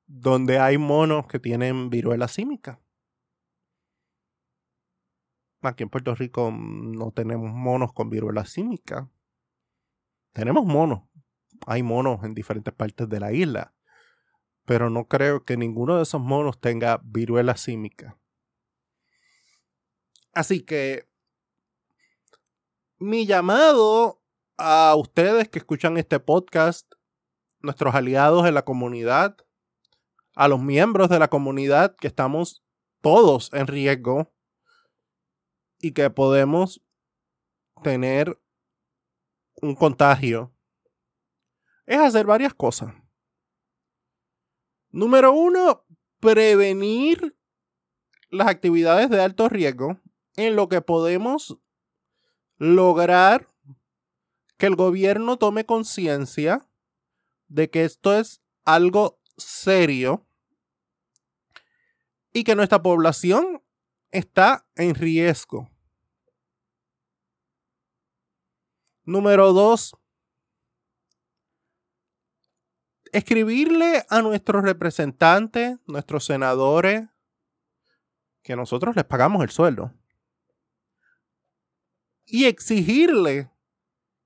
donde 0.07 0.59
hay 0.59 0.77
monos 0.77 1.29
que 1.29 1.39
tienen 1.39 1.89
viruela 1.89 2.27
símica. 2.27 2.81
Aquí 5.63 5.83
en 5.83 5.89
Puerto 5.89 6.15
Rico 6.15 6.53
no 6.53 7.11
tenemos 7.11 7.51
monos 7.53 7.93
con 7.93 8.11
viruela 8.11 8.45
símica. 8.45 9.11
Tenemos 10.33 10.65
monos. 10.65 11.03
Hay 11.67 11.83
monos 11.83 12.23
en 12.23 12.35
diferentes 12.35 12.73
partes 12.73 13.09
de 13.09 13.19
la 13.19 13.33
isla. 13.33 13.75
Pero 14.65 14.89
no 14.91 15.09
creo 15.09 15.45
que 15.45 15.57
ninguno 15.57 15.97
de 15.97 16.05
esos 16.05 16.21
monos 16.21 16.61
tenga 16.61 17.01
viruela 17.03 17.57
símica. 17.57 18.19
Así 20.33 20.65
que 20.65 21.09
mi 22.99 23.27
llamado 23.27 24.23
a 24.57 24.95
ustedes 24.97 25.49
que 25.49 25.59
escuchan 25.59 25.97
este 25.97 26.21
podcast, 26.21 26.93
nuestros 27.61 27.95
aliados 27.95 28.47
en 28.47 28.55
la 28.55 28.65
comunidad, 28.65 29.37
a 30.37 30.47
los 30.47 30.61
miembros 30.61 31.09
de 31.09 31.19
la 31.19 31.29
comunidad 31.29 31.97
que 31.97 32.07
estamos 32.07 32.65
todos 33.01 33.53
en 33.53 33.67
riesgo 33.67 34.33
y 35.81 35.93
que 35.93 36.11
podemos 36.11 36.83
tener 37.83 38.41
un 39.61 39.75
contagio 39.75 40.53
es 41.87 41.99
hacer 41.99 42.27
varias 42.27 42.55
cosas. 42.55 42.95
Número 44.91 45.33
uno, 45.33 45.85
prevenir 46.21 47.37
las 48.31 48.49
actividades 48.49 49.09
de 49.11 49.21
alto 49.21 49.49
riesgo 49.49 50.01
en 50.37 50.57
lo 50.57 50.69
que 50.69 50.81
podemos 50.81 51.59
lograr 52.57 53.49
que 54.57 54.67
el 54.67 54.77
gobierno 54.77 55.39
tome 55.39 55.65
conciencia 55.65 56.69
de 57.47 57.71
que 57.71 57.85
esto 57.85 58.15
es 58.15 58.43
algo 58.65 59.21
serio 59.37 60.27
y 62.33 62.45
que 62.45 62.55
nuestra 62.55 62.83
población 62.83 63.63
está 64.11 64.67
en 64.75 64.95
riesgo. 64.95 65.71
Número 69.05 69.53
dos, 69.53 69.97
escribirle 73.13 74.05
a 74.09 74.21
nuestros 74.23 74.63
representantes, 74.63 75.79
nuestros 75.87 76.27
senadores, 76.27 77.09
que 78.43 78.57
nosotros 78.57 78.97
les 78.97 79.05
pagamos 79.05 79.43
el 79.43 79.51
sueldo, 79.51 79.95
y 82.25 82.45
exigirle 82.45 83.51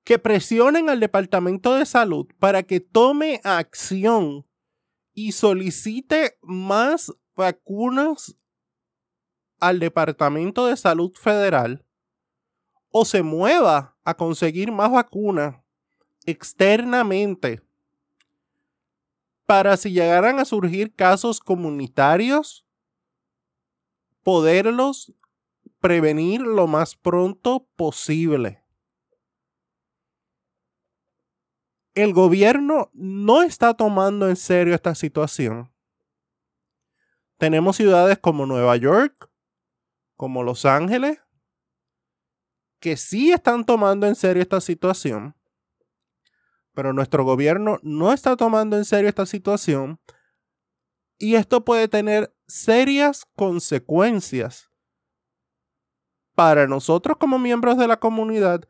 que 0.04 0.18
presionen 0.18 0.90
al 0.90 0.98
Departamento 0.98 1.74
de 1.74 1.86
Salud 1.86 2.26
para 2.40 2.64
que 2.64 2.80
tome 2.80 3.40
acción 3.44 4.44
y 5.14 5.32
solicite 5.32 6.38
más 6.42 7.12
vacunas 7.36 8.36
al 9.62 9.78
Departamento 9.78 10.66
de 10.66 10.76
Salud 10.76 11.12
Federal 11.14 11.84
o 12.90 13.04
se 13.04 13.22
mueva 13.22 13.96
a 14.02 14.14
conseguir 14.14 14.72
más 14.72 14.90
vacunas 14.90 15.54
externamente 16.26 17.62
para 19.46 19.76
si 19.76 19.92
llegaran 19.92 20.40
a 20.40 20.44
surgir 20.44 20.92
casos 20.92 21.38
comunitarios, 21.38 22.66
poderlos 24.24 25.12
prevenir 25.78 26.40
lo 26.40 26.66
más 26.66 26.96
pronto 26.96 27.68
posible. 27.76 28.64
El 31.94 32.12
gobierno 32.14 32.90
no 32.94 33.44
está 33.44 33.74
tomando 33.74 34.28
en 34.28 34.34
serio 34.34 34.74
esta 34.74 34.96
situación. 34.96 35.72
Tenemos 37.38 37.76
ciudades 37.76 38.18
como 38.18 38.44
Nueva 38.46 38.76
York, 38.76 39.31
como 40.16 40.42
Los 40.42 40.64
Ángeles, 40.64 41.18
que 42.80 42.96
sí 42.96 43.32
están 43.32 43.64
tomando 43.64 44.06
en 44.06 44.14
serio 44.14 44.42
esta 44.42 44.60
situación, 44.60 45.36
pero 46.74 46.92
nuestro 46.92 47.24
gobierno 47.24 47.78
no 47.82 48.12
está 48.12 48.36
tomando 48.36 48.76
en 48.76 48.84
serio 48.84 49.08
esta 49.08 49.26
situación 49.26 50.00
y 51.18 51.36
esto 51.36 51.64
puede 51.64 51.86
tener 51.86 52.34
serias 52.46 53.24
consecuencias 53.36 54.70
para 56.34 56.66
nosotros 56.66 57.16
como 57.18 57.38
miembros 57.38 57.78
de 57.78 57.86
la 57.86 57.98
comunidad 57.98 58.62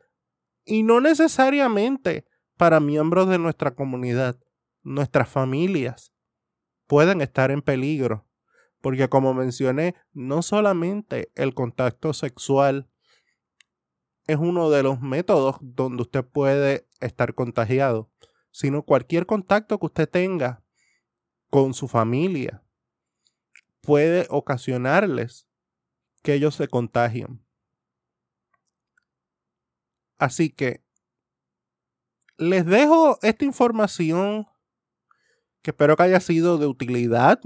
y 0.65 0.83
no 0.83 1.01
necesariamente 1.01 2.25
para 2.57 2.79
miembros 2.79 3.27
de 3.29 3.39
nuestra 3.39 3.73
comunidad. 3.73 4.39
Nuestras 4.83 5.29
familias 5.29 6.13
pueden 6.87 7.21
estar 7.21 7.51
en 7.51 7.61
peligro 7.61 8.27
porque 8.83 9.07
como 9.07 9.33
mencioné, 9.33 9.95
no 10.11 10.41
solamente 10.41 11.31
el 11.35 11.53
contacto 11.53 12.11
sexual 12.11 12.89
es 14.27 14.35
uno 14.35 14.69
de 14.69 14.83
los 14.83 14.99
métodos 14.99 15.55
donde 15.61 16.01
usted 16.01 16.25
puede 16.25 16.85
estar 16.99 17.33
contagiado, 17.33 18.11
sino 18.51 18.83
cualquier 18.83 19.25
contacto 19.25 19.79
que 19.79 19.85
usted 19.85 20.09
tenga 20.09 20.65
con 21.49 21.73
su 21.73 21.87
familia 21.87 22.61
puede 23.79 24.27
ocasionarles 24.29 25.47
que 26.21 26.33
ellos 26.33 26.55
se 26.55 26.67
contagien. 26.67 27.41
Así 30.17 30.49
que 30.49 30.83
les 32.35 32.65
dejo 32.65 33.17
esta 33.21 33.45
información 33.45 34.45
que 35.61 35.71
espero 35.71 35.95
que 35.95 36.03
haya 36.03 36.19
sido 36.19 36.57
de 36.57 36.67
utilidad 36.67 37.39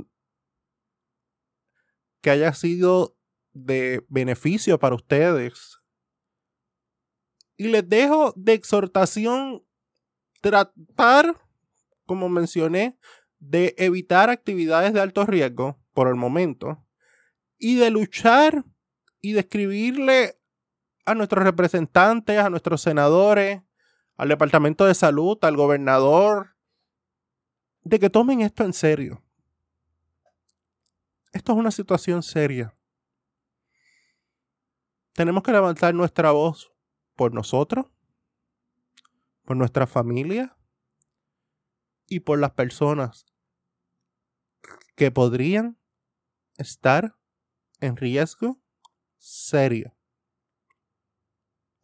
que 2.28 2.32
haya 2.32 2.54
sido 2.54 3.16
de 3.54 4.06
beneficio 4.10 4.78
para 4.78 4.96
ustedes. 4.96 5.80
Y 7.56 7.70
les 7.70 7.88
dejo 7.88 8.34
de 8.36 8.52
exhortación 8.52 9.64
tratar, 10.42 11.40
como 12.06 12.28
mencioné, 12.28 13.00
de 13.40 13.76
evitar 13.78 14.30
actividades 14.30 14.92
de 14.92 15.00
alto 15.00 15.26
riesgo 15.26 15.80
por 15.94 16.10
el 16.10 16.16
momento 16.16 16.86
y 17.58 17.76
de 17.76 17.92
luchar 17.92 18.66
y 19.22 19.32
de 19.32 19.40
escribirle 19.40 20.38
a 21.06 21.16
nuestros 21.16 21.46
representantes, 21.46 22.40
a 22.40 22.50
nuestros 22.50 22.82
senadores, 22.82 23.62
al 24.18 24.28
Departamento 24.28 24.86
de 24.86 24.96
Salud, 24.96 25.38
al 25.44 25.56
gobernador, 25.56 26.58
de 27.84 28.00
que 28.00 28.10
tomen 28.10 28.42
esto 28.42 28.66
en 28.66 28.74
serio. 28.74 29.24
Esto 31.34 31.52
es 31.54 31.58
una 31.58 31.72
situación 31.72 32.24
seria. 32.24 32.76
Tenemos 35.14 35.44
que 35.44 35.52
levantar 35.52 35.94
nuestra 35.94 36.32
voz 36.32 36.72
por 37.16 37.34
nosotros, 37.34 37.88
por 39.44 39.58
nuestra 39.58 39.88
familia 39.88 40.56
y 42.08 42.20
por 42.22 42.40
las 42.40 42.52
personas 42.52 43.26
que 44.96 45.12
podrían 45.12 45.78
estar 46.58 47.18
en 47.80 47.98
riesgo 47.98 48.60
serio. 49.18 49.96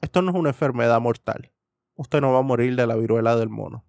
Esto 0.02 0.22
no 0.22 0.32
es 0.32 0.38
una 0.38 0.50
enfermedad 0.50 1.00
mortal. 1.00 1.54
Usted 1.96 2.22
no 2.22 2.34
va 2.34 2.40
a 2.40 2.44
morir 2.44 2.76
de 2.76 2.88
la 2.88 2.96
viruela 2.96 3.36
del 3.36 3.50
mono. 3.50 3.86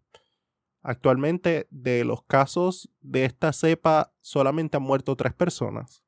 Actualmente, 0.86 1.66
de 1.70 2.04
los 2.04 2.22
casos 2.24 2.90
de 3.00 3.24
esta 3.24 3.54
cepa, 3.54 4.14
solamente 4.20 4.76
han 4.76 4.82
muerto 4.82 5.16
tres 5.16 5.32
personas 5.32 6.04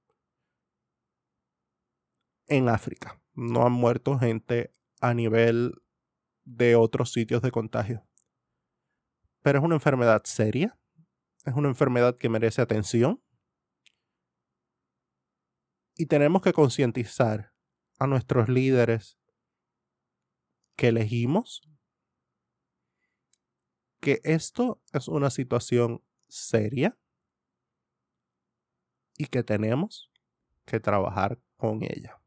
en 2.46 2.68
África. 2.68 3.18
No 3.32 3.64
han 3.64 3.72
muerto 3.72 4.18
gente 4.18 4.74
a 5.00 5.14
nivel 5.14 5.82
de 6.44 6.76
otros 6.76 7.10
sitios 7.10 7.40
de 7.40 7.50
contagio. 7.50 8.06
Pero 9.40 9.60
es 9.60 9.64
una 9.64 9.76
enfermedad 9.76 10.20
seria. 10.24 10.78
Es 11.46 11.54
una 11.54 11.68
enfermedad 11.68 12.14
que 12.14 12.28
merece 12.28 12.60
atención. 12.60 13.22
Y 15.94 16.04
tenemos 16.04 16.42
que 16.42 16.52
concientizar 16.52 17.54
a 17.98 18.06
nuestros 18.06 18.50
líderes 18.50 19.18
que 20.76 20.88
elegimos 20.88 21.62
que 24.00 24.20
esto 24.24 24.80
es 24.92 25.08
una 25.08 25.30
situación 25.30 26.02
seria 26.28 26.96
y 29.16 29.26
que 29.26 29.42
tenemos 29.42 30.10
que 30.64 30.80
trabajar 30.80 31.38
con 31.56 31.82
ella 31.82 32.20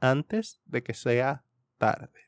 antes 0.00 0.60
de 0.66 0.82
que 0.82 0.94
sea 0.94 1.44
tarde. 1.78 2.24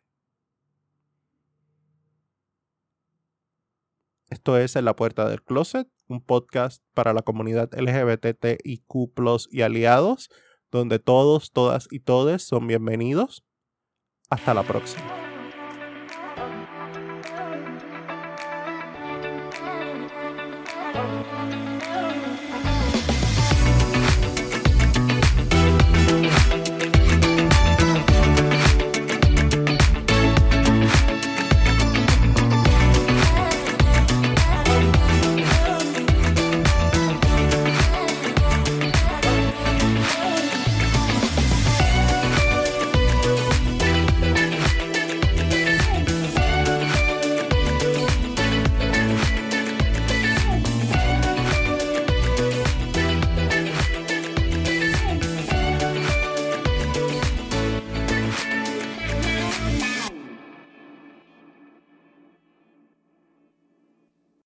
Esto 4.30 4.58
es 4.58 4.76
En 4.76 4.84
la 4.84 4.96
Puerta 4.96 5.28
del 5.28 5.42
Closet, 5.42 5.88
un 6.08 6.20
podcast 6.20 6.82
para 6.94 7.12
la 7.12 7.22
comunidad 7.22 7.70
LGBTIQ 7.72 9.48
y 9.50 9.62
aliados, 9.62 10.30
donde 10.70 10.98
todos, 10.98 11.52
todas 11.52 11.86
y 11.90 12.00
todes 12.00 12.42
son 12.42 12.66
bienvenidos. 12.66 13.44
Hasta 14.28 14.52
la 14.52 14.64
próxima. 14.64 15.25